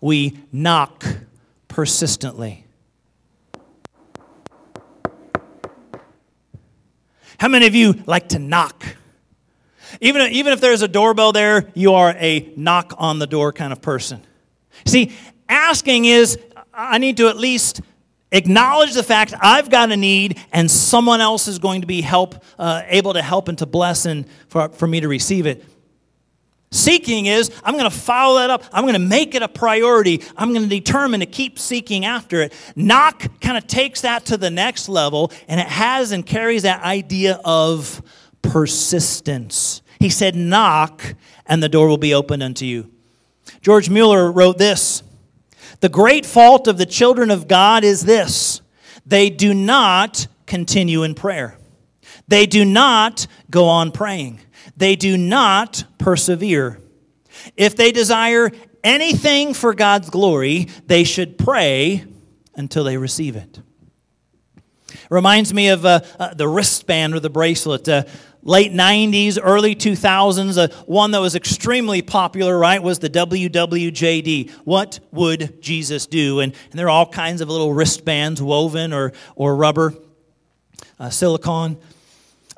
we 0.00 0.38
knock 0.52 1.04
persistently. 1.68 2.66
How 7.40 7.48
many 7.48 7.66
of 7.66 7.74
you 7.74 7.94
like 8.04 8.28
to 8.28 8.38
knock? 8.38 8.84
Even, 10.02 10.30
even 10.30 10.52
if 10.52 10.60
there's 10.60 10.82
a 10.82 10.88
doorbell 10.88 11.32
there, 11.32 11.70
you 11.72 11.94
are 11.94 12.14
a 12.18 12.52
knock 12.54 12.92
on 12.98 13.18
the 13.18 13.26
door 13.26 13.50
kind 13.50 13.72
of 13.72 13.80
person. 13.80 14.20
See, 14.84 15.16
asking 15.48 16.04
is 16.04 16.38
I 16.74 16.98
need 16.98 17.16
to 17.16 17.28
at 17.28 17.38
least 17.38 17.80
acknowledge 18.30 18.92
the 18.92 19.02
fact 19.02 19.32
I've 19.40 19.70
got 19.70 19.90
a 19.90 19.96
need 19.96 20.38
and 20.52 20.70
someone 20.70 21.22
else 21.22 21.48
is 21.48 21.58
going 21.58 21.80
to 21.80 21.86
be 21.86 22.02
help, 22.02 22.44
uh, 22.58 22.82
able 22.88 23.14
to 23.14 23.22
help 23.22 23.48
and 23.48 23.56
to 23.56 23.64
bless 23.64 24.04
and 24.04 24.26
for, 24.48 24.68
for 24.68 24.86
me 24.86 25.00
to 25.00 25.08
receive 25.08 25.46
it. 25.46 25.64
Seeking 26.72 27.26
is, 27.26 27.50
I'm 27.64 27.76
going 27.76 27.90
to 27.90 27.96
follow 27.96 28.38
that 28.38 28.48
up. 28.48 28.62
I'm 28.72 28.84
going 28.84 28.94
to 28.94 29.00
make 29.00 29.34
it 29.34 29.42
a 29.42 29.48
priority. 29.48 30.22
I'm 30.36 30.52
going 30.52 30.62
to 30.62 30.68
determine 30.68 31.18
to 31.18 31.26
keep 31.26 31.58
seeking 31.58 32.04
after 32.04 32.42
it. 32.42 32.52
Knock 32.76 33.40
kind 33.40 33.58
of 33.58 33.66
takes 33.66 34.02
that 34.02 34.26
to 34.26 34.36
the 34.36 34.50
next 34.50 34.88
level, 34.88 35.32
and 35.48 35.60
it 35.60 35.66
has 35.66 36.12
and 36.12 36.24
carries 36.24 36.62
that 36.62 36.82
idea 36.84 37.40
of 37.44 38.00
persistence. 38.42 39.82
He 39.98 40.10
said, 40.10 40.36
Knock, 40.36 41.16
and 41.44 41.60
the 41.60 41.68
door 41.68 41.88
will 41.88 41.98
be 41.98 42.14
opened 42.14 42.44
unto 42.44 42.64
you. 42.64 42.88
George 43.62 43.90
Mueller 43.90 44.30
wrote 44.30 44.58
this 44.58 45.02
The 45.80 45.88
great 45.88 46.24
fault 46.24 46.68
of 46.68 46.78
the 46.78 46.86
children 46.86 47.32
of 47.32 47.48
God 47.48 47.82
is 47.82 48.02
this 48.02 48.60
they 49.04 49.28
do 49.28 49.52
not 49.52 50.28
continue 50.46 51.02
in 51.02 51.16
prayer, 51.16 51.58
they 52.28 52.46
do 52.46 52.64
not 52.64 53.26
go 53.50 53.66
on 53.66 53.90
praying 53.90 54.38
they 54.80 54.96
do 54.96 55.16
not 55.16 55.84
persevere. 55.98 56.80
If 57.56 57.76
they 57.76 57.92
desire 57.92 58.50
anything 58.82 59.54
for 59.54 59.74
God's 59.74 60.10
glory, 60.10 60.68
they 60.86 61.04
should 61.04 61.38
pray 61.38 62.04
until 62.56 62.82
they 62.82 62.96
receive 62.96 63.36
it. 63.36 63.60
Reminds 65.10 65.52
me 65.52 65.68
of 65.68 65.84
uh, 65.84 66.00
uh, 66.18 66.34
the 66.34 66.48
wristband 66.48 67.14
or 67.14 67.20
the 67.20 67.30
bracelet. 67.30 67.88
Uh, 67.88 68.04
late 68.42 68.72
90s, 68.72 69.38
early 69.42 69.74
2000s, 69.74 70.56
uh, 70.56 70.74
one 70.86 71.10
that 71.10 71.20
was 71.20 71.34
extremely 71.34 72.00
popular, 72.00 72.58
right, 72.58 72.82
was 72.82 73.00
the 73.00 73.10
WWJD. 73.10 74.50
What 74.64 75.00
would 75.12 75.60
Jesus 75.60 76.06
do? 76.06 76.40
And, 76.40 76.54
and 76.70 76.78
there 76.78 76.86
are 76.86 76.90
all 76.90 77.06
kinds 77.06 77.42
of 77.42 77.50
little 77.50 77.74
wristbands, 77.74 78.40
woven 78.40 78.94
or, 78.94 79.12
or 79.36 79.54
rubber, 79.56 79.94
uh, 80.98 81.10
silicone. 81.10 81.76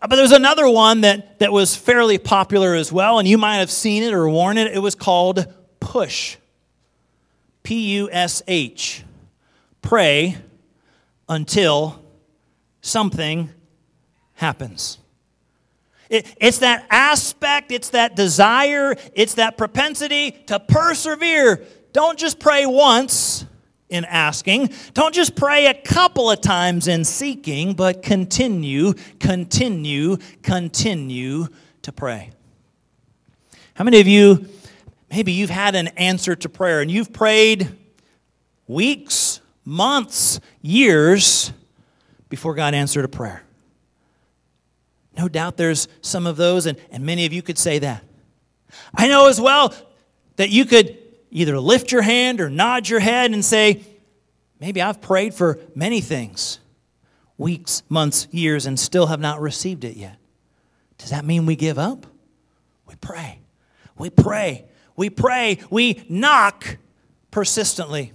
Uh, 0.03 0.09
but 0.09 0.17
there's 0.17 0.33
another 0.33 0.69
one 0.69 1.03
that, 1.03 1.39
that 1.39 1.53
was 1.53 1.77
fairly 1.77 2.19
popular 2.19 2.75
as 2.75 2.93
well, 2.93 3.21
and 3.21 3.29
you 3.29 3.39
might 3.39 3.59
have 3.59 3.71
seen 3.71 4.03
it 4.03 4.13
or 4.13 4.29
worn 4.29 4.59
it. 4.59 4.73
It 4.75 4.81
was 4.81 4.97
called 4.97 5.47
Push. 5.79 6.37
P 7.63 7.95
U 7.99 8.09
S 8.11 8.43
H. 8.49 9.05
Pray 9.81 10.37
until 11.29 12.03
something 12.81 13.51
happens. 14.35 14.99
It, 16.11 16.27
it's 16.41 16.59
that 16.59 16.85
aspect, 16.91 17.71
it's 17.71 17.91
that 17.91 18.17
desire, 18.17 18.97
it's 19.15 19.35
that 19.35 19.57
propensity 19.57 20.33
to 20.49 20.59
persevere. 20.59 21.65
Don't 21.93 22.19
just 22.19 22.41
pray 22.41 22.67
once, 22.67 23.47
in 23.93 24.07
asking. 24.07 24.71
Don't 24.95 25.15
just 25.15 25.37
pray 25.37 25.67
a 25.67 25.75
couple 25.75 26.31
of 26.31 26.41
times 26.41 26.89
in 26.89 27.05
seeking, 27.05 27.75
but 27.75 28.03
continue, 28.03 28.95
continue, 29.21 30.17
continue 30.43 31.47
to 31.83 31.93
pray. 31.93 32.31
How 33.75 33.85
many 33.85 34.01
of 34.01 34.09
you, 34.09 34.49
maybe 35.11 35.33
you've 35.33 35.51
had 35.51 35.75
an 35.75 35.89
answer 35.89 36.35
to 36.35 36.49
prayer 36.49 36.81
and 36.81 36.91
you've 36.91 37.13
prayed 37.13 37.69
weeks, 38.67 39.41
months, 39.65 40.41
years 40.63 41.53
before 42.31 42.55
God 42.55 42.75
answered 42.75 43.05
a 43.05 43.09
prayer? 43.09 43.43
No 45.19 45.29
doubt 45.29 45.59
there's 45.59 45.87
some 46.01 46.27
of 46.27 46.39
those, 46.39 46.65
and, 46.65 46.79
and 46.91 47.05
many 47.05 47.27
of 47.27 47.35
you 47.35 47.43
could 47.43 47.59
say 47.59 47.79
that. 47.81 48.03
I 48.95 49.07
know 49.07 49.29
as 49.29 49.39
well 49.39 49.75
that 50.37 50.49
you 50.49 50.65
could 50.65 50.99
either 51.33 51.59
lift 51.59 51.91
your 51.91 52.03
hand 52.03 52.41
or 52.41 52.49
nod 52.49 52.89
your 52.89 53.01
head 53.01 53.33
and 53.33 53.45
say, 53.45 53.83
Maybe 54.61 54.81
I've 54.81 55.01
prayed 55.01 55.35
for 55.35 55.59
many 55.75 56.01
things, 56.01 56.61
weeks, 57.37 57.83
months, 57.89 58.29
years, 58.31 58.65
and 58.65 58.79
still 58.79 59.09
have 59.09 59.19
not 59.19 59.41
received 59.41 59.83
it 59.83 59.97
yet. 59.97 60.19
Does 60.99 61.11
that 61.11 61.25
mean 61.25 61.47
we 61.47 61.57
give 61.57 61.81
up? 61.81 62.07
We 62.87 62.95
pray. 62.95 63.41
We 63.99 64.09
pray. 64.09 64.67
We 64.95 65.11
pray. 65.11 65.59
We 65.69 66.05
knock 66.09 66.77
persistently. 67.33 68.13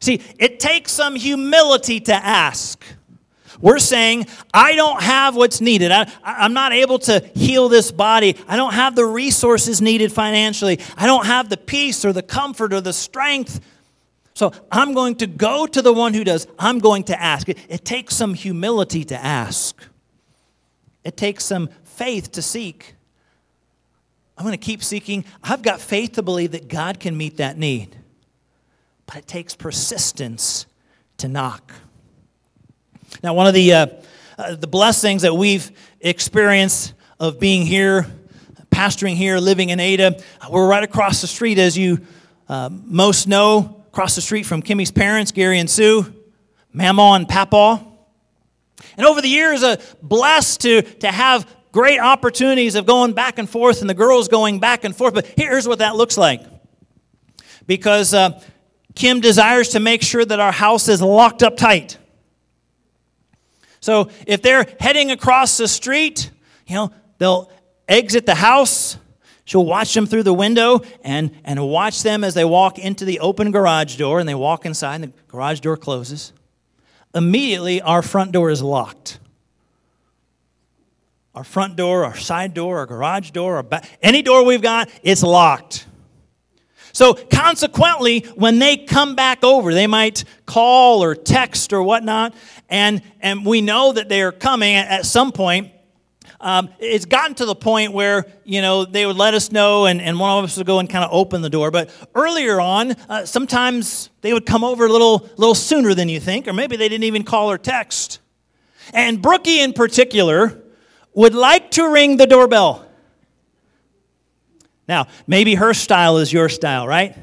See, 0.00 0.20
it 0.38 0.60
takes 0.60 0.92
some 0.92 1.14
humility 1.14 1.98
to 2.00 2.14
ask. 2.14 2.84
We're 3.60 3.78
saying, 3.78 4.26
I 4.52 4.74
don't 4.74 5.02
have 5.02 5.36
what's 5.36 5.60
needed. 5.60 5.90
I, 5.90 6.10
am 6.24 6.52
not 6.52 6.72
able 6.72 6.98
to 7.00 7.20
heal 7.34 7.68
this 7.68 7.92
body. 7.92 8.36
I 8.48 8.56
don't 8.56 8.74
have 8.74 8.94
the 8.94 9.04
resources 9.04 9.80
needed 9.80 10.12
financially. 10.12 10.80
I 10.96 11.06
don't 11.06 11.26
have 11.26 11.48
the 11.48 11.56
peace 11.56 12.04
or 12.04 12.12
the 12.12 12.22
comfort 12.22 12.72
or 12.72 12.80
the 12.80 12.92
strength. 12.92 13.60
So 14.34 14.52
I'm 14.70 14.94
going 14.94 15.16
to 15.16 15.26
go 15.26 15.66
to 15.66 15.82
the 15.82 15.92
one 15.92 16.12
who 16.14 16.24
does. 16.24 16.46
I'm 16.58 16.80
going 16.80 17.04
to 17.04 17.20
ask. 17.20 17.48
It, 17.48 17.58
it 17.68 17.84
takes 17.84 18.16
some 18.16 18.34
humility 18.34 19.04
to 19.04 19.16
ask, 19.16 19.82
it 21.04 21.16
takes 21.16 21.44
some 21.44 21.68
faith 21.84 22.32
to 22.32 22.42
seek. 22.42 22.94
I'm 24.36 24.44
going 24.44 24.58
to 24.58 24.64
keep 24.64 24.82
seeking. 24.82 25.24
I've 25.44 25.62
got 25.62 25.80
faith 25.80 26.12
to 26.12 26.22
believe 26.22 26.52
that 26.52 26.66
God 26.66 26.98
can 26.98 27.16
meet 27.16 27.36
that 27.36 27.56
need. 27.56 27.96
But 29.06 29.16
it 29.16 29.26
takes 29.28 29.54
persistence 29.54 30.66
to 31.18 31.28
knock. 31.28 31.72
Now, 33.24 33.32
one 33.32 33.46
of 33.46 33.54
the, 33.54 33.72
uh, 33.72 33.86
uh, 34.36 34.56
the 34.56 34.66
blessings 34.66 35.22
that 35.22 35.34
we've 35.34 35.72
experienced 35.98 36.92
of 37.18 37.40
being 37.40 37.64
here, 37.64 38.06
pastoring 38.68 39.14
here, 39.14 39.38
living 39.38 39.70
in 39.70 39.80
Ada, 39.80 40.20
we're 40.50 40.68
right 40.68 40.84
across 40.84 41.22
the 41.22 41.26
street, 41.26 41.56
as 41.58 41.74
you 41.74 42.00
uh, 42.50 42.68
most 42.70 43.26
know, 43.26 43.82
across 43.86 44.14
the 44.14 44.20
street 44.20 44.42
from 44.42 44.60
Kimmy's 44.60 44.90
parents, 44.90 45.32
Gary 45.32 45.58
and 45.58 45.70
Sue, 45.70 46.04
Mama 46.74 47.12
and 47.14 47.26
Papa. 47.26 47.82
And 48.98 49.06
over 49.06 49.22
the 49.22 49.28
years, 49.28 49.62
uh, 49.62 49.76
blessed 50.02 50.60
to, 50.60 50.82
to 50.82 51.10
have 51.10 51.50
great 51.72 52.00
opportunities 52.00 52.74
of 52.74 52.84
going 52.84 53.14
back 53.14 53.38
and 53.38 53.48
forth 53.48 53.80
and 53.80 53.88
the 53.88 53.94
girls 53.94 54.28
going 54.28 54.60
back 54.60 54.84
and 54.84 54.94
forth. 54.94 55.14
But 55.14 55.24
here's 55.34 55.66
what 55.66 55.78
that 55.78 55.96
looks 55.96 56.18
like. 56.18 56.42
Because 57.66 58.12
uh, 58.12 58.38
Kim 58.94 59.20
desires 59.20 59.70
to 59.70 59.80
make 59.80 60.02
sure 60.02 60.26
that 60.26 60.40
our 60.40 60.52
house 60.52 60.88
is 60.88 61.00
locked 61.00 61.42
up 61.42 61.56
tight. 61.56 61.96
So 63.84 64.08
if 64.26 64.40
they're 64.40 64.64
heading 64.80 65.10
across 65.10 65.58
the 65.58 65.68
street, 65.68 66.30
you 66.66 66.74
know, 66.74 66.90
they'll 67.18 67.50
exit 67.86 68.24
the 68.24 68.34
house. 68.34 68.96
She'll 69.44 69.66
watch 69.66 69.92
them 69.92 70.06
through 70.06 70.22
the 70.22 70.32
window 70.32 70.80
and, 71.02 71.30
and 71.44 71.62
watch 71.68 72.02
them 72.02 72.24
as 72.24 72.32
they 72.32 72.46
walk 72.46 72.78
into 72.78 73.04
the 73.04 73.20
open 73.20 73.50
garage 73.50 73.96
door 73.96 74.20
and 74.20 74.26
they 74.26 74.34
walk 74.34 74.64
inside 74.64 74.94
and 74.94 75.04
the 75.04 75.12
garage 75.28 75.60
door 75.60 75.76
closes. 75.76 76.32
Immediately, 77.14 77.82
our 77.82 78.00
front 78.00 78.32
door 78.32 78.48
is 78.48 78.62
locked. 78.62 79.18
Our 81.34 81.44
front 81.44 81.76
door, 81.76 82.06
our 82.06 82.16
side 82.16 82.54
door, 82.54 82.78
our 82.78 82.86
garage 82.86 83.32
door, 83.32 83.56
our 83.56 83.62
back, 83.62 83.86
any 84.00 84.22
door 84.22 84.46
we've 84.46 84.62
got, 84.62 84.88
it's 85.02 85.22
locked. 85.22 85.86
So, 86.94 87.14
consequently, 87.14 88.20
when 88.36 88.60
they 88.60 88.76
come 88.76 89.16
back 89.16 89.42
over, 89.42 89.74
they 89.74 89.88
might 89.88 90.22
call 90.46 91.02
or 91.02 91.16
text 91.16 91.72
or 91.72 91.82
whatnot, 91.82 92.34
and, 92.68 93.02
and 93.20 93.44
we 93.44 93.62
know 93.62 93.92
that 93.92 94.08
they 94.08 94.22
are 94.22 94.30
coming 94.30 94.76
at 94.76 95.04
some 95.04 95.32
point. 95.32 95.72
Um, 96.40 96.68
it's 96.78 97.04
gotten 97.04 97.34
to 97.36 97.46
the 97.46 97.54
point 97.56 97.94
where, 97.94 98.26
you 98.44 98.62
know, 98.62 98.84
they 98.84 99.06
would 99.06 99.16
let 99.16 99.34
us 99.34 99.50
know, 99.50 99.86
and, 99.86 100.00
and 100.00 100.20
one 100.20 100.38
of 100.38 100.44
us 100.44 100.56
would 100.56 100.68
go 100.68 100.78
and 100.78 100.88
kind 100.88 101.04
of 101.04 101.10
open 101.12 101.42
the 101.42 101.50
door. 101.50 101.72
But 101.72 101.90
earlier 102.14 102.60
on, 102.60 102.92
uh, 103.08 103.26
sometimes 103.26 104.08
they 104.20 104.32
would 104.32 104.46
come 104.46 104.62
over 104.62 104.86
a 104.86 104.88
little, 104.88 105.28
little 105.36 105.56
sooner 105.56 105.94
than 105.94 106.08
you 106.08 106.20
think, 106.20 106.46
or 106.46 106.52
maybe 106.52 106.76
they 106.76 106.88
didn't 106.88 107.04
even 107.04 107.24
call 107.24 107.50
or 107.50 107.58
text. 107.58 108.20
And 108.92 109.20
Brookie, 109.20 109.58
in 109.58 109.72
particular, 109.72 110.62
would 111.12 111.34
like 111.34 111.72
to 111.72 111.90
ring 111.90 112.18
the 112.18 112.26
doorbell. 112.28 112.83
Now, 114.86 115.06
maybe 115.26 115.54
her 115.54 115.74
style 115.74 116.18
is 116.18 116.32
your 116.32 116.48
style, 116.48 116.86
right? 116.86 117.16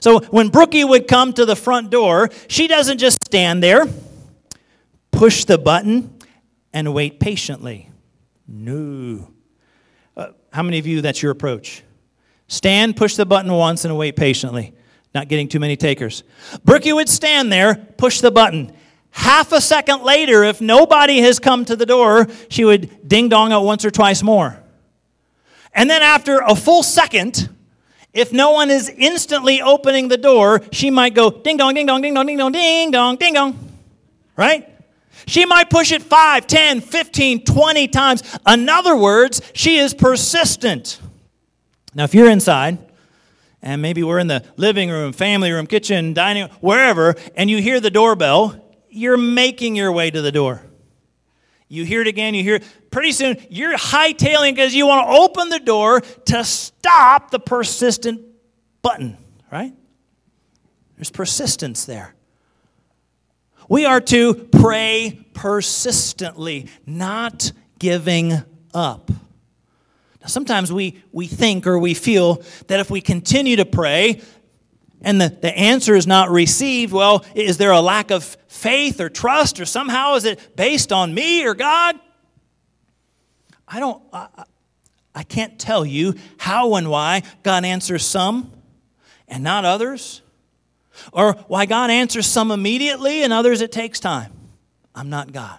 So 0.00 0.20
when 0.20 0.48
Brookie 0.48 0.84
would 0.84 1.08
come 1.08 1.32
to 1.34 1.46
the 1.46 1.56
front 1.56 1.90
door, 1.90 2.30
she 2.48 2.66
doesn't 2.66 2.98
just 2.98 3.24
stand 3.24 3.62
there, 3.62 3.86
push 5.10 5.44
the 5.44 5.58
button, 5.58 6.18
and 6.72 6.92
wait 6.92 7.20
patiently. 7.20 7.90
No. 8.46 9.30
Uh, 10.16 10.28
how 10.52 10.62
many 10.62 10.78
of 10.78 10.86
you 10.86 11.00
that's 11.00 11.22
your 11.22 11.32
approach? 11.32 11.82
Stand, 12.48 12.96
push 12.96 13.16
the 13.16 13.24
button 13.24 13.52
once, 13.52 13.84
and 13.84 13.96
wait 13.96 14.16
patiently. 14.16 14.74
Not 15.14 15.28
getting 15.28 15.48
too 15.48 15.60
many 15.60 15.76
takers. 15.76 16.24
Brookie 16.64 16.92
would 16.92 17.08
stand 17.08 17.52
there, 17.52 17.76
push 17.96 18.20
the 18.20 18.32
button. 18.32 18.72
Half 19.10 19.52
a 19.52 19.60
second 19.60 20.02
later, 20.02 20.42
if 20.42 20.60
nobody 20.60 21.20
has 21.20 21.38
come 21.38 21.64
to 21.66 21.76
the 21.76 21.86
door, 21.86 22.26
she 22.48 22.64
would 22.64 23.08
ding 23.08 23.28
dong 23.28 23.52
it 23.52 23.60
once 23.60 23.84
or 23.84 23.90
twice 23.92 24.22
more. 24.24 24.60
And 25.74 25.90
then 25.90 26.02
after 26.02 26.38
a 26.38 26.54
full 26.54 26.82
second, 26.82 27.48
if 28.12 28.32
no 28.32 28.52
one 28.52 28.70
is 28.70 28.88
instantly 28.88 29.60
opening 29.60 30.08
the 30.08 30.16
door, 30.16 30.62
she 30.70 30.90
might 30.90 31.14
go 31.14 31.30
ding 31.30 31.56
dong, 31.56 31.74
ding 31.74 31.86
dong, 31.86 32.00
ding 32.00 32.14
dong, 32.14 32.26
ding 32.26 32.38
dong, 32.38 32.52
ding 32.52 32.90
dong, 32.92 33.16
ding 33.16 33.34
dong. 33.34 33.58
Right? 34.36 34.68
She 35.26 35.46
might 35.46 35.70
push 35.70 35.90
it 35.90 36.02
5, 36.02 36.46
10, 36.46 36.80
15, 36.80 37.44
20 37.44 37.88
times. 37.88 38.22
In 38.46 38.68
other 38.68 38.96
words, 38.96 39.40
she 39.52 39.78
is 39.78 39.94
persistent. 39.94 41.00
Now, 41.94 42.04
if 42.04 42.14
you're 42.14 42.30
inside, 42.30 42.78
and 43.62 43.80
maybe 43.80 44.02
we're 44.02 44.18
in 44.18 44.26
the 44.26 44.44
living 44.56 44.90
room, 44.90 45.12
family 45.12 45.50
room, 45.50 45.66
kitchen, 45.66 46.12
dining, 46.12 46.48
wherever, 46.60 47.14
and 47.34 47.48
you 47.48 47.62
hear 47.62 47.80
the 47.80 47.90
doorbell, 47.90 48.60
you're 48.90 49.16
making 49.16 49.74
your 49.74 49.90
way 49.90 50.10
to 50.10 50.20
the 50.20 50.30
door. 50.30 50.62
You 51.68 51.84
hear 51.84 52.02
it 52.02 52.06
again, 52.06 52.34
you 52.34 52.42
hear. 52.42 52.60
Pretty 52.94 53.10
soon, 53.10 53.38
you're 53.50 53.76
hightailing 53.76 54.54
because 54.54 54.72
you 54.72 54.86
want 54.86 55.08
to 55.08 55.16
open 55.16 55.48
the 55.48 55.58
door 55.58 56.00
to 56.00 56.44
stop 56.44 57.32
the 57.32 57.40
persistent 57.40 58.22
button, 58.82 59.16
right? 59.50 59.74
There's 60.94 61.10
persistence 61.10 61.86
there. 61.86 62.14
We 63.68 63.84
are 63.84 64.00
to 64.00 64.34
pray 64.34 65.26
persistently, 65.32 66.68
not 66.86 67.50
giving 67.80 68.34
up. 68.72 69.10
Now, 69.10 70.28
sometimes 70.28 70.72
we, 70.72 71.02
we 71.10 71.26
think 71.26 71.66
or 71.66 71.80
we 71.80 71.94
feel 71.94 72.44
that 72.68 72.78
if 72.78 72.92
we 72.92 73.00
continue 73.00 73.56
to 73.56 73.64
pray 73.64 74.20
and 75.00 75.20
the, 75.20 75.30
the 75.30 75.52
answer 75.58 75.96
is 75.96 76.06
not 76.06 76.30
received, 76.30 76.92
well, 76.92 77.24
is 77.34 77.58
there 77.58 77.72
a 77.72 77.80
lack 77.80 78.12
of 78.12 78.36
faith 78.46 79.00
or 79.00 79.08
trust 79.08 79.58
or 79.58 79.64
somehow 79.64 80.14
is 80.14 80.24
it 80.24 80.54
based 80.54 80.92
on 80.92 81.12
me 81.12 81.44
or 81.44 81.54
God? 81.54 81.98
I 83.66 83.80
don't, 83.80 84.02
I, 84.12 84.28
I 85.14 85.22
can't 85.22 85.58
tell 85.58 85.84
you 85.86 86.14
how 86.38 86.74
and 86.74 86.90
why 86.90 87.22
God 87.42 87.64
answers 87.64 88.04
some 88.04 88.52
and 89.28 89.44
not 89.44 89.64
others. 89.64 90.22
Or 91.12 91.34
why 91.48 91.66
God 91.66 91.90
answers 91.90 92.26
some 92.26 92.50
immediately 92.50 93.22
and 93.22 93.32
others 93.32 93.60
it 93.60 93.72
takes 93.72 94.00
time. 94.00 94.32
I'm 94.94 95.10
not 95.10 95.32
God. 95.32 95.58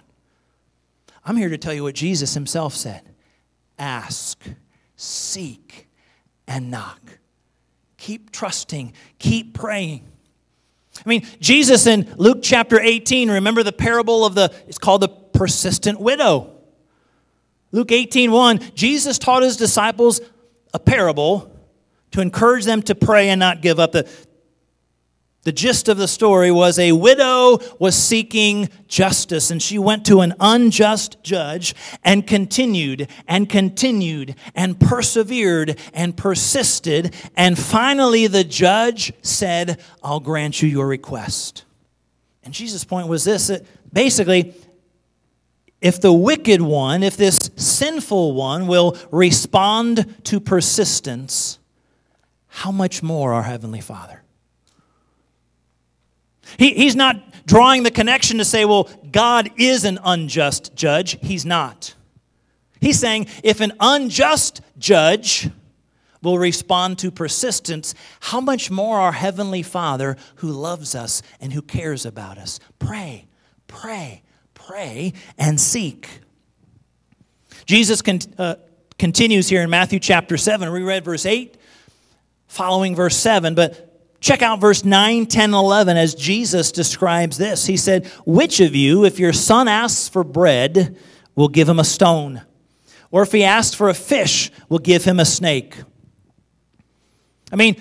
I'm 1.24 1.36
here 1.36 1.48
to 1.48 1.58
tell 1.58 1.74
you 1.74 1.82
what 1.82 1.94
Jesus 1.94 2.34
himself 2.34 2.74
said 2.74 3.02
ask, 3.78 4.42
seek, 4.96 5.88
and 6.46 6.70
knock. 6.70 7.00
Keep 7.98 8.30
trusting, 8.30 8.92
keep 9.18 9.52
praying. 9.52 10.06
I 11.04 11.08
mean, 11.08 11.26
Jesus 11.40 11.86
in 11.86 12.14
Luke 12.16 12.38
chapter 12.42 12.80
18, 12.80 13.30
remember 13.30 13.62
the 13.62 13.72
parable 13.72 14.24
of 14.24 14.34
the, 14.34 14.54
it's 14.66 14.78
called 14.78 15.02
the 15.02 15.08
persistent 15.08 16.00
widow. 16.00 16.55
Luke 17.72 17.92
18, 17.92 18.30
1, 18.30 18.60
Jesus 18.74 19.18
taught 19.18 19.42
his 19.42 19.56
disciples 19.56 20.20
a 20.72 20.78
parable 20.78 21.52
to 22.12 22.20
encourage 22.20 22.64
them 22.64 22.82
to 22.82 22.94
pray 22.94 23.28
and 23.28 23.38
not 23.38 23.60
give 23.60 23.78
up. 23.78 23.92
The, 23.92 24.08
the 25.42 25.52
gist 25.52 25.88
of 25.88 25.96
the 25.96 26.08
story 26.08 26.50
was 26.50 26.76
a 26.78 26.90
widow 26.90 27.60
was 27.78 27.94
seeking 27.94 28.68
justice, 28.88 29.50
and 29.52 29.62
she 29.62 29.78
went 29.78 30.04
to 30.06 30.20
an 30.20 30.34
unjust 30.40 31.22
judge 31.22 31.74
and 32.02 32.26
continued 32.26 33.08
and 33.28 33.48
continued 33.48 34.34
and 34.56 34.80
persevered 34.80 35.78
and 35.94 36.16
persisted. 36.16 37.14
And 37.36 37.56
finally, 37.56 38.26
the 38.26 38.42
judge 38.42 39.12
said, 39.22 39.80
I'll 40.02 40.18
grant 40.18 40.62
you 40.62 40.68
your 40.68 40.88
request. 40.88 41.64
And 42.42 42.52
Jesus' 42.52 42.84
point 42.84 43.06
was 43.06 43.24
this 43.24 43.46
that 43.46 43.64
basically, 43.92 44.54
if 45.80 46.00
the 46.00 46.12
wicked 46.12 46.62
one, 46.62 47.02
if 47.02 47.16
this 47.16 47.50
sinful 47.56 48.34
one 48.34 48.66
will 48.66 48.96
respond 49.10 50.22
to 50.24 50.40
persistence, 50.40 51.58
how 52.48 52.72
much 52.72 53.02
more 53.02 53.34
our 53.34 53.42
Heavenly 53.42 53.80
Father? 53.80 54.22
He, 56.58 56.74
he's 56.74 56.96
not 56.96 57.46
drawing 57.46 57.82
the 57.82 57.90
connection 57.90 58.38
to 58.38 58.44
say, 58.44 58.64
well, 58.64 58.88
God 59.10 59.50
is 59.56 59.84
an 59.84 59.98
unjust 60.04 60.74
judge. 60.74 61.18
He's 61.20 61.44
not. 61.44 61.94
He's 62.80 62.98
saying 62.98 63.26
if 63.42 63.60
an 63.60 63.72
unjust 63.80 64.60
judge 64.78 65.50
will 66.22 66.38
respond 66.38 66.98
to 66.98 67.10
persistence, 67.10 67.94
how 68.20 68.40
much 68.40 68.70
more 68.70 68.98
our 68.98 69.12
Heavenly 69.12 69.62
Father 69.62 70.16
who 70.36 70.50
loves 70.50 70.94
us 70.94 71.22
and 71.40 71.52
who 71.52 71.62
cares 71.62 72.06
about 72.06 72.38
us? 72.38 72.58
Pray, 72.78 73.26
pray, 73.68 74.22
pray, 74.66 75.12
and 75.38 75.60
seek. 75.60 76.08
Jesus 77.66 78.02
con- 78.02 78.20
uh, 78.36 78.56
continues 78.98 79.48
here 79.48 79.62
in 79.62 79.70
Matthew 79.70 80.00
chapter 80.00 80.36
7. 80.36 80.72
We 80.72 80.82
read 80.82 81.04
verse 81.04 81.24
8, 81.24 81.56
following 82.48 82.94
verse 82.94 83.16
7, 83.16 83.54
but 83.54 83.82
Check 84.18 84.42
out 84.42 84.60
verse 84.60 84.84
9, 84.84 85.26
10, 85.26 85.54
11 85.54 85.96
as 85.96 86.14
Jesus 86.14 86.72
describes 86.72 87.36
this. 87.36 87.66
He 87.66 87.76
said, 87.76 88.06
Which 88.24 88.60
of 88.60 88.74
you, 88.74 89.04
if 89.04 89.20
your 89.20 89.32
son 89.32 89.68
asks 89.68 90.08
for 90.08 90.24
bread, 90.24 90.96
will 91.36 91.48
give 91.48 91.68
him 91.68 91.78
a 91.78 91.84
stone? 91.84 92.42
Or 93.10 93.22
if 93.22 93.30
he 93.30 93.44
asks 93.44 93.76
for 93.76 93.88
a 93.88 93.94
fish, 93.94 94.50
will 94.68 94.78
give 94.80 95.04
him 95.04 95.20
a 95.20 95.24
snake? 95.24 95.76
I 97.52 97.56
mean, 97.56 97.76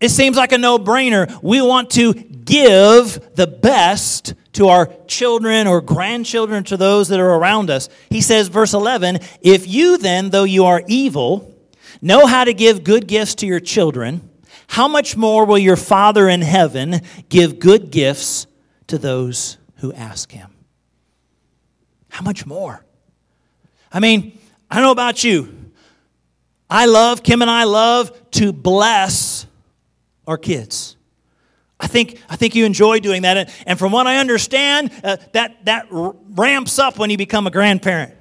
it 0.00 0.10
seems 0.10 0.36
like 0.36 0.52
a 0.52 0.58
no 0.58 0.78
brainer. 0.78 1.42
We 1.42 1.60
want 1.60 1.90
to 1.90 2.14
give 2.14 3.34
the 3.34 3.46
best 3.46 4.34
to 4.52 4.68
our 4.68 4.92
children 5.06 5.66
or 5.66 5.80
grandchildren, 5.80 6.64
to 6.64 6.76
those 6.76 7.08
that 7.08 7.20
are 7.20 7.34
around 7.34 7.70
us. 7.70 7.88
He 8.10 8.20
says, 8.20 8.48
verse 8.48 8.74
11, 8.74 9.18
If 9.40 9.68
you 9.68 9.98
then, 9.98 10.30
though 10.30 10.44
you 10.44 10.64
are 10.64 10.82
evil, 10.86 11.54
know 12.00 12.26
how 12.26 12.44
to 12.44 12.54
give 12.54 12.84
good 12.84 13.06
gifts 13.06 13.36
to 13.36 13.46
your 13.46 13.60
children, 13.60 14.28
how 14.68 14.88
much 14.88 15.16
more 15.16 15.44
will 15.44 15.58
your 15.58 15.76
Father 15.76 16.28
in 16.28 16.42
heaven 16.42 17.00
give 17.28 17.58
good 17.58 17.90
gifts 17.90 18.46
to 18.88 18.98
those 18.98 19.58
who 19.76 19.92
ask 19.92 20.30
him? 20.30 20.50
How 22.08 22.22
much 22.22 22.46
more? 22.46 22.84
I 23.92 24.00
mean, 24.00 24.38
I 24.70 24.76
don't 24.76 24.84
know 24.84 24.92
about 24.92 25.24
you. 25.24 25.54
I 26.68 26.86
love, 26.86 27.22
Kim 27.22 27.42
and 27.42 27.50
I 27.50 27.64
love 27.64 28.30
to 28.32 28.52
bless 28.52 29.37
our 30.28 30.38
kids. 30.38 30.96
I 31.80 31.86
think, 31.86 32.20
I 32.28 32.36
think 32.36 32.54
you 32.54 32.64
enjoy 32.64 33.00
doing 33.00 33.22
that. 33.22 33.50
And 33.66 33.78
from 33.78 33.92
what 33.92 34.06
I 34.06 34.18
understand, 34.18 34.92
uh, 35.02 35.16
that, 35.32 35.64
that 35.64 35.86
ramps 35.90 36.78
up 36.78 36.98
when 36.98 37.08
you 37.10 37.16
become 37.16 37.46
a 37.46 37.50
grandparent. 37.50 38.14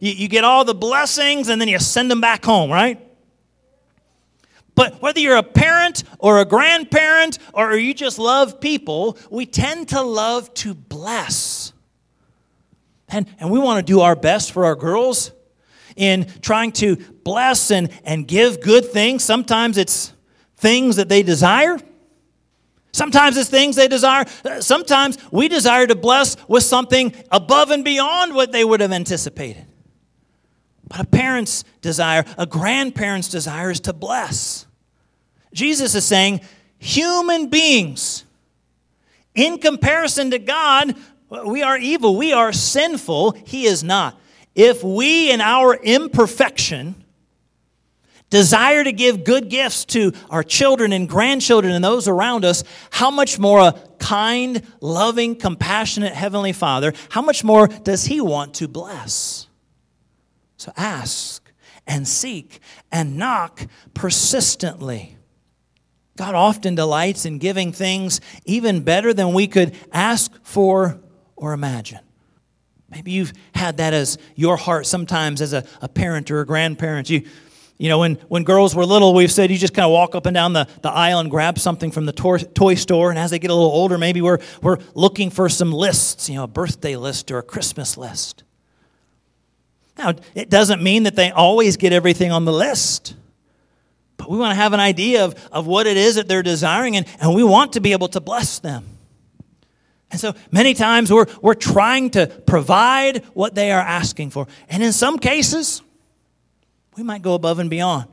You, 0.00 0.12
you 0.12 0.28
get 0.28 0.44
all 0.44 0.64
the 0.64 0.74
blessings 0.74 1.48
and 1.48 1.60
then 1.60 1.68
you 1.68 1.78
send 1.78 2.10
them 2.10 2.20
back 2.20 2.44
home, 2.44 2.70
right? 2.70 3.00
But 4.74 5.02
whether 5.02 5.20
you're 5.20 5.36
a 5.36 5.42
parent 5.42 6.04
or 6.18 6.38
a 6.40 6.44
grandparent 6.44 7.38
or 7.52 7.74
you 7.76 7.92
just 7.92 8.18
love 8.18 8.60
people, 8.60 9.18
we 9.30 9.46
tend 9.46 9.88
to 9.90 10.02
love 10.02 10.52
to 10.54 10.74
bless. 10.74 11.72
And, 13.08 13.26
and 13.38 13.50
we 13.50 13.58
want 13.58 13.84
to 13.84 13.92
do 13.92 14.00
our 14.00 14.16
best 14.16 14.52
for 14.52 14.64
our 14.64 14.76
girls 14.76 15.32
in 15.96 16.26
trying 16.40 16.72
to 16.72 16.96
bless 16.96 17.70
and, 17.70 17.90
and 18.04 18.26
give 18.26 18.60
good 18.60 18.86
things. 18.86 19.22
Sometimes 19.24 19.78
it's 19.78 20.13
things 20.64 20.96
that 20.96 21.10
they 21.10 21.22
desire. 21.22 21.78
Sometimes 22.90 23.36
it's 23.36 23.50
things 23.50 23.76
they 23.76 23.86
desire. 23.86 24.24
Sometimes 24.60 25.18
we 25.30 25.46
desire 25.46 25.86
to 25.86 25.94
bless 25.94 26.38
with 26.48 26.62
something 26.62 27.12
above 27.30 27.70
and 27.70 27.84
beyond 27.84 28.34
what 28.34 28.50
they 28.50 28.64
would 28.64 28.80
have 28.80 28.90
anticipated. 28.90 29.66
But 30.88 31.00
a 31.00 31.04
parent's 31.04 31.64
desire, 31.82 32.24
a 32.38 32.46
grandparent's 32.46 33.28
desire 33.28 33.70
is 33.70 33.80
to 33.80 33.92
bless. 33.92 34.64
Jesus 35.52 35.94
is 35.94 36.06
saying, 36.06 36.40
human 36.78 37.48
beings, 37.48 38.24
in 39.34 39.58
comparison 39.58 40.30
to 40.30 40.38
God, 40.38 40.96
we 41.44 41.62
are 41.62 41.76
evil, 41.76 42.16
we 42.16 42.32
are 42.32 42.54
sinful, 42.54 43.32
He 43.32 43.66
is 43.66 43.84
not. 43.84 44.18
If 44.54 44.82
we, 44.82 45.30
in 45.30 45.42
our 45.42 45.74
imperfection, 45.74 47.03
desire 48.34 48.82
to 48.82 48.90
give 48.90 49.22
good 49.22 49.48
gifts 49.48 49.84
to 49.84 50.12
our 50.28 50.42
children 50.42 50.92
and 50.92 51.08
grandchildren 51.08 51.72
and 51.72 51.84
those 51.84 52.08
around 52.08 52.44
us, 52.44 52.64
how 52.90 53.08
much 53.08 53.38
more 53.38 53.60
a 53.60 53.72
kind, 54.00 54.60
loving, 54.80 55.36
compassionate 55.36 56.12
Heavenly 56.12 56.52
Father, 56.52 56.94
how 57.10 57.22
much 57.22 57.44
more 57.44 57.68
does 57.68 58.06
He 58.06 58.20
want 58.20 58.54
to 58.54 58.66
bless? 58.66 59.46
So 60.56 60.72
ask 60.76 61.48
and 61.86 62.08
seek 62.08 62.58
and 62.90 63.16
knock 63.16 63.68
persistently. 63.94 65.16
God 66.16 66.34
often 66.34 66.74
delights 66.74 67.26
in 67.26 67.38
giving 67.38 67.70
things 67.70 68.20
even 68.44 68.80
better 68.80 69.14
than 69.14 69.32
we 69.32 69.46
could 69.46 69.76
ask 69.92 70.32
for 70.42 71.00
or 71.36 71.52
imagine. 71.52 72.00
Maybe 72.90 73.12
you've 73.12 73.32
had 73.54 73.76
that 73.76 73.92
as 73.92 74.18
your 74.34 74.56
heart 74.56 74.86
sometimes 74.86 75.40
as 75.40 75.52
a, 75.52 75.64
a 75.80 75.88
parent 75.88 76.30
or 76.30 76.40
a 76.40 76.46
grandparent. 76.46 77.10
You, 77.10 77.22
you 77.76 77.88
know, 77.88 77.98
when, 77.98 78.14
when 78.28 78.44
girls 78.44 78.74
were 78.74 78.86
little, 78.86 79.14
we've 79.14 79.32
said 79.32 79.50
you 79.50 79.58
just 79.58 79.74
kind 79.74 79.84
of 79.84 79.90
walk 79.90 80.14
up 80.14 80.26
and 80.26 80.34
down 80.34 80.52
the, 80.52 80.68
the 80.82 80.90
aisle 80.90 81.18
and 81.18 81.30
grab 81.30 81.58
something 81.58 81.90
from 81.90 82.06
the 82.06 82.12
toy, 82.12 82.38
toy 82.38 82.74
store. 82.76 83.10
And 83.10 83.18
as 83.18 83.30
they 83.32 83.38
get 83.38 83.50
a 83.50 83.54
little 83.54 83.70
older, 83.70 83.98
maybe 83.98 84.20
we're, 84.20 84.38
we're 84.62 84.78
looking 84.94 85.30
for 85.30 85.48
some 85.48 85.72
lists, 85.72 86.28
you 86.28 86.36
know, 86.36 86.44
a 86.44 86.48
birthday 86.48 86.96
list 86.96 87.30
or 87.32 87.38
a 87.38 87.42
Christmas 87.42 87.96
list. 87.96 88.44
Now, 89.98 90.14
it 90.34 90.50
doesn't 90.50 90.82
mean 90.82 91.04
that 91.04 91.16
they 91.16 91.30
always 91.30 91.76
get 91.76 91.92
everything 91.92 92.30
on 92.30 92.44
the 92.44 92.52
list. 92.52 93.14
But 94.16 94.30
we 94.30 94.38
want 94.38 94.52
to 94.52 94.56
have 94.56 94.72
an 94.72 94.80
idea 94.80 95.24
of, 95.24 95.34
of 95.50 95.66
what 95.66 95.86
it 95.86 95.96
is 95.96 96.14
that 96.14 96.28
they're 96.28 96.42
desiring, 96.42 96.96
and, 96.96 97.06
and 97.20 97.34
we 97.34 97.42
want 97.42 97.72
to 97.72 97.80
be 97.80 97.92
able 97.92 98.08
to 98.08 98.20
bless 98.20 98.60
them. 98.60 98.84
And 100.10 100.20
so 100.20 100.34
many 100.52 100.74
times 100.74 101.12
we're, 101.12 101.26
we're 101.42 101.54
trying 101.54 102.10
to 102.10 102.28
provide 102.28 103.24
what 103.34 103.56
they 103.56 103.72
are 103.72 103.80
asking 103.80 104.30
for. 104.30 104.46
And 104.68 104.82
in 104.82 104.92
some 104.92 105.18
cases, 105.18 105.82
we 106.96 107.02
might 107.02 107.22
go 107.22 107.34
above 107.34 107.58
and 107.58 107.70
beyond. 107.70 108.08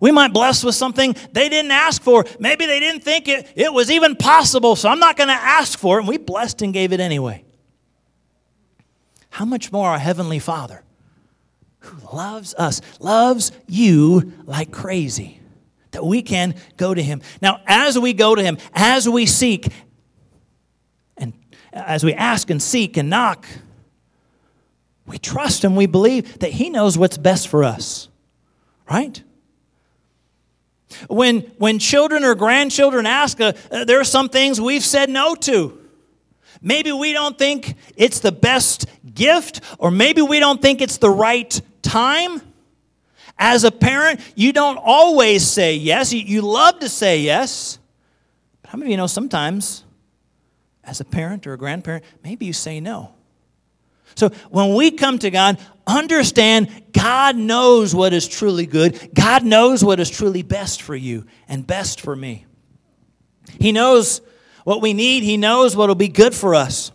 We 0.00 0.12
might 0.12 0.32
bless 0.32 0.64
with 0.64 0.74
something 0.74 1.14
they 1.32 1.48
didn't 1.50 1.72
ask 1.72 2.02
for. 2.02 2.24
Maybe 2.38 2.64
they 2.64 2.80
didn't 2.80 3.04
think 3.04 3.28
it, 3.28 3.52
it 3.54 3.72
was 3.72 3.90
even 3.90 4.16
possible, 4.16 4.74
so 4.74 4.88
I'm 4.88 4.98
not 4.98 5.16
going 5.16 5.28
to 5.28 5.34
ask 5.34 5.78
for 5.78 5.98
it. 5.98 6.00
And 6.00 6.08
we 6.08 6.16
blessed 6.16 6.62
and 6.62 6.72
gave 6.72 6.92
it 6.92 7.00
anyway. 7.00 7.44
How 9.28 9.44
much 9.44 9.70
more 9.70 9.90
our 9.90 9.98
Heavenly 9.98 10.38
Father, 10.38 10.82
who 11.80 12.16
loves 12.16 12.54
us, 12.54 12.80
loves 12.98 13.52
you 13.68 14.32
like 14.44 14.72
crazy, 14.72 15.40
that 15.90 16.04
we 16.04 16.22
can 16.22 16.54
go 16.78 16.94
to 16.94 17.02
Him. 17.02 17.20
Now, 17.42 17.60
as 17.66 17.98
we 17.98 18.12
go 18.14 18.34
to 18.34 18.42
Him, 18.42 18.56
as 18.72 19.08
we 19.08 19.26
seek, 19.26 19.68
and 21.18 21.34
as 21.72 22.04
we 22.04 22.14
ask 22.14 22.48
and 22.48 22.62
seek 22.62 22.96
and 22.96 23.10
knock, 23.10 23.46
we 25.06 25.18
trust 25.18 25.64
and 25.64 25.76
we 25.76 25.86
believe 25.86 26.38
that 26.38 26.52
He 26.52 26.70
knows 26.70 26.96
what's 26.96 27.18
best 27.18 27.48
for 27.48 27.64
us. 27.64 28.09
Right? 28.90 29.22
When, 31.08 31.42
when 31.58 31.78
children 31.78 32.24
or 32.24 32.34
grandchildren 32.34 33.06
ask, 33.06 33.40
uh, 33.40 33.52
uh, 33.70 33.84
there 33.84 34.00
are 34.00 34.04
some 34.04 34.28
things 34.28 34.60
we've 34.60 34.84
said 34.84 35.08
no 35.08 35.36
to. 35.36 35.78
Maybe 36.60 36.90
we 36.90 37.12
don't 37.12 37.38
think 37.38 37.76
it's 37.96 38.18
the 38.18 38.32
best 38.32 38.86
gift, 39.14 39.60
or 39.78 39.90
maybe 39.90 40.20
we 40.20 40.40
don't 40.40 40.60
think 40.60 40.82
it's 40.82 40.98
the 40.98 41.08
right 41.08 41.60
time. 41.82 42.42
As 43.38 43.64
a 43.64 43.70
parent, 43.70 44.20
you 44.34 44.52
don't 44.52 44.76
always 44.76 45.46
say 45.46 45.76
yes. 45.76 46.12
You, 46.12 46.20
you 46.20 46.42
love 46.42 46.80
to 46.80 46.88
say 46.88 47.20
yes. 47.20 47.78
But 48.60 48.72
how 48.72 48.78
many 48.78 48.88
of 48.88 48.90
you 48.90 48.96
know 48.98 49.06
sometimes, 49.06 49.84
as 50.84 51.00
a 51.00 51.04
parent 51.04 51.46
or 51.46 51.54
a 51.54 51.56
grandparent, 51.56 52.04
maybe 52.22 52.44
you 52.44 52.52
say 52.52 52.80
no? 52.80 53.14
So 54.14 54.30
when 54.50 54.74
we 54.74 54.90
come 54.90 55.18
to 55.20 55.30
God, 55.30 55.58
understand 55.86 56.68
God 56.92 57.36
knows 57.36 57.94
what 57.94 58.12
is 58.12 58.28
truly 58.28 58.66
good. 58.66 59.10
God 59.14 59.44
knows 59.44 59.84
what 59.84 60.00
is 60.00 60.10
truly 60.10 60.42
best 60.42 60.82
for 60.82 60.94
you 60.94 61.26
and 61.48 61.66
best 61.66 62.00
for 62.00 62.14
me. 62.14 62.46
He 63.58 63.72
knows 63.72 64.20
what 64.64 64.80
we 64.80 64.92
need, 64.92 65.22
He 65.22 65.36
knows 65.36 65.76
what 65.76 65.88
will 65.88 65.94
be 65.94 66.08
good 66.08 66.34
for 66.34 66.54
us. 66.54 66.92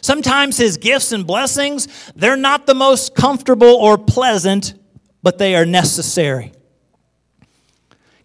Sometimes 0.00 0.56
His 0.56 0.76
gifts 0.76 1.12
and 1.12 1.26
blessings, 1.26 1.88
they're 2.14 2.36
not 2.36 2.66
the 2.66 2.74
most 2.74 3.14
comfortable 3.14 3.68
or 3.68 3.98
pleasant, 3.98 4.74
but 5.22 5.38
they 5.38 5.54
are 5.56 5.66
necessary. 5.66 6.52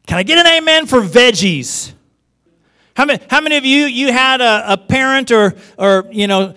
Can 0.08 0.18
I 0.18 0.24
get 0.24 0.46
an 0.46 0.48
amen 0.48 0.86
for 0.86 1.02
veggies? 1.02 1.94
How 2.96 3.06
many, 3.06 3.24
how 3.30 3.42
many 3.42 3.58
of 3.58 3.66
you 3.66 3.86
you 3.86 4.12
had 4.12 4.42
a, 4.42 4.74
a 4.74 4.78
parent 4.78 5.32
or 5.32 5.56
or 5.78 6.08
you 6.12 6.28
know 6.28 6.54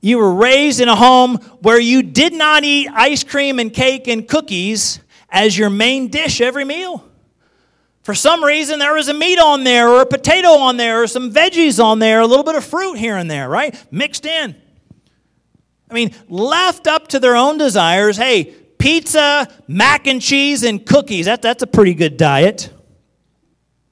you 0.00 0.18
were 0.18 0.34
raised 0.34 0.80
in 0.80 0.88
a 0.88 0.96
home 0.96 1.36
where 1.60 1.80
you 1.80 2.02
did 2.02 2.32
not 2.32 2.64
eat 2.64 2.88
ice 2.92 3.24
cream 3.24 3.58
and 3.58 3.72
cake 3.72 4.06
and 4.06 4.28
cookies 4.28 5.00
as 5.28 5.58
your 5.58 5.70
main 5.70 6.08
dish 6.08 6.40
every 6.40 6.64
meal. 6.64 7.04
For 8.02 8.14
some 8.14 8.42
reason, 8.42 8.78
there 8.78 8.94
was 8.94 9.08
a 9.08 9.14
meat 9.14 9.38
on 9.38 9.64
there, 9.64 9.88
or 9.88 10.00
a 10.00 10.06
potato 10.06 10.48
on 10.48 10.78
there, 10.78 11.02
or 11.02 11.06
some 11.06 11.30
veggies 11.30 11.82
on 11.82 11.98
there, 11.98 12.20
a 12.20 12.26
little 12.26 12.44
bit 12.44 12.54
of 12.54 12.64
fruit 12.64 12.94
here 12.94 13.16
and 13.16 13.30
there, 13.30 13.48
right? 13.48 13.74
Mixed 13.92 14.24
in. 14.24 14.56
I 15.90 15.94
mean, 15.94 16.14
left 16.28 16.86
up 16.86 17.08
to 17.08 17.18
their 17.18 17.36
own 17.36 17.58
desires, 17.58 18.16
hey, 18.16 18.44
pizza, 18.78 19.48
mac 19.66 20.06
and 20.06 20.22
cheese, 20.22 20.62
and 20.62 20.84
cookies, 20.86 21.26
that, 21.26 21.42
that's 21.42 21.62
a 21.62 21.66
pretty 21.66 21.92
good 21.92 22.16
diet. 22.16 22.70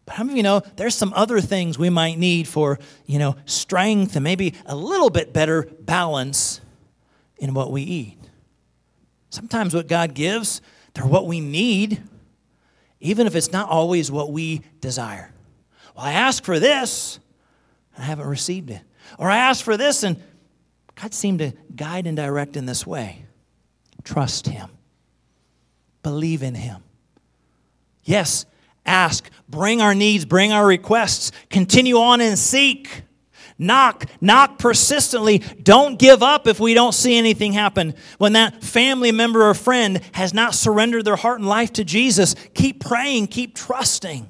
But 0.07 0.15
how 0.15 0.25
many 0.25 0.35
of 0.35 0.37
you 0.39 0.43
know 0.45 0.63
there's 0.77 0.95
some 0.95 1.13
other 1.15 1.41
things 1.41 1.79
we 1.79 1.91
might 1.91 2.17
need 2.17 2.49
for, 2.49 2.79
you 3.05 3.19
know, 3.19 3.37
strength 3.45 4.15
and 4.17 4.23
maybe 4.25 4.55
a 4.65 4.75
little 4.75 5.11
bit 5.11 5.33
better 5.33 5.69
balance 5.81 6.61
in 7.37 7.53
what 7.53 7.73
we 7.73 7.83
eat? 7.83 8.17
Sometimes 9.31 9.75
what 9.75 9.89
God 9.89 10.15
gives, 10.15 10.63
they're 10.95 11.05
what 11.05 11.27
we 11.27 11.41
need, 11.41 12.01
even 13.01 13.27
if 13.27 13.35
it's 13.35 13.53
not 13.53 13.69
always 13.69 14.11
what 14.11 14.33
we 14.33 14.63
desire. 14.81 15.33
Well, 15.97 16.07
I 16.07 16.13
asked 16.13 16.45
for 16.45 16.61
this, 16.61 17.19
and 17.95 18.05
I 18.05 18.07
haven't 18.07 18.29
received 18.29 18.71
it. 18.71 18.81
Or 19.19 19.29
I 19.29 19.39
asked 19.39 19.65
for 19.65 19.77
this, 19.77 20.05
and 20.05 20.23
God 20.95 21.13
seemed 21.13 21.41
to 21.41 21.53
guide 21.75 22.07
and 22.07 22.17
direct 22.17 22.57
in 22.57 22.67
this 22.67 22.87
way. 22.87 23.27
Trust 24.05 24.47
Him, 24.47 24.71
believe 26.03 26.43
in 26.43 26.55
Him. 26.55 26.83
Yes, 28.05 28.47
ask, 28.87 29.29
bring 29.49 29.81
our 29.81 29.95
needs, 29.95 30.25
bring 30.25 30.53
our 30.53 30.67
requests, 30.67 31.33
continue 31.51 31.99
on 31.99 32.21
and 32.21 32.39
seek. 32.39 33.03
Knock, 33.59 34.05
knock 34.21 34.59
persistently. 34.59 35.39
Don't 35.39 35.99
give 35.99 36.23
up 36.23 36.47
if 36.47 36.61
we 36.61 36.75
don't 36.75 36.93
see 36.93 37.17
anything 37.17 37.55
happen. 37.55 37.95
When 38.19 38.35
that 38.35 38.63
family 38.63 39.13
member 39.13 39.49
or 39.49 39.55
friend 39.55 40.03
has 40.13 40.35
not 40.35 40.55
surrendered 40.55 41.07
their 41.07 41.17
heart 41.17 41.41
and 41.41 41.49
life 41.49 41.73
to 41.75 41.85
Jesus, 41.85 42.35
keep 42.53 42.85
praying, 42.85 43.29
keep 43.29 43.55
trusting. 43.55 44.29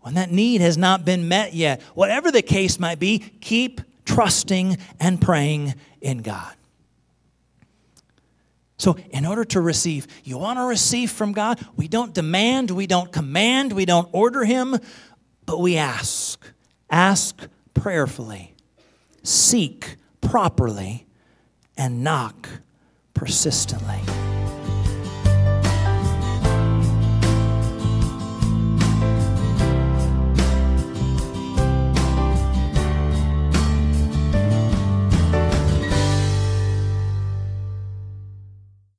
When 0.00 0.14
that 0.14 0.30
need 0.30 0.60
has 0.60 0.78
not 0.78 1.04
been 1.04 1.26
met 1.26 1.52
yet, 1.52 1.82
whatever 1.94 2.30
the 2.30 2.42
case 2.42 2.78
might 2.78 3.00
be, 3.00 3.18
keep 3.18 3.80
trusting 4.04 4.78
and 5.00 5.20
praying 5.20 5.74
in 6.00 6.18
God. 6.18 6.54
So, 8.78 8.96
in 9.10 9.26
order 9.26 9.44
to 9.44 9.60
receive, 9.60 10.06
you 10.22 10.38
want 10.38 10.58
to 10.60 10.64
receive 10.64 11.10
from 11.10 11.32
God? 11.32 11.60
We 11.76 11.88
don't 11.88 12.14
demand, 12.14 12.70
we 12.70 12.86
don't 12.86 13.10
command, 13.10 13.72
we 13.72 13.84
don't 13.84 14.08
order 14.12 14.44
Him, 14.44 14.78
but 15.46 15.58
we 15.58 15.76
ask. 15.76 16.40
Ask 16.88 17.48
prayerfully, 17.74 18.54
seek 19.22 19.96
properly, 20.20 21.06
and 21.76 22.02
knock 22.04 22.48
persistently. 23.14 24.00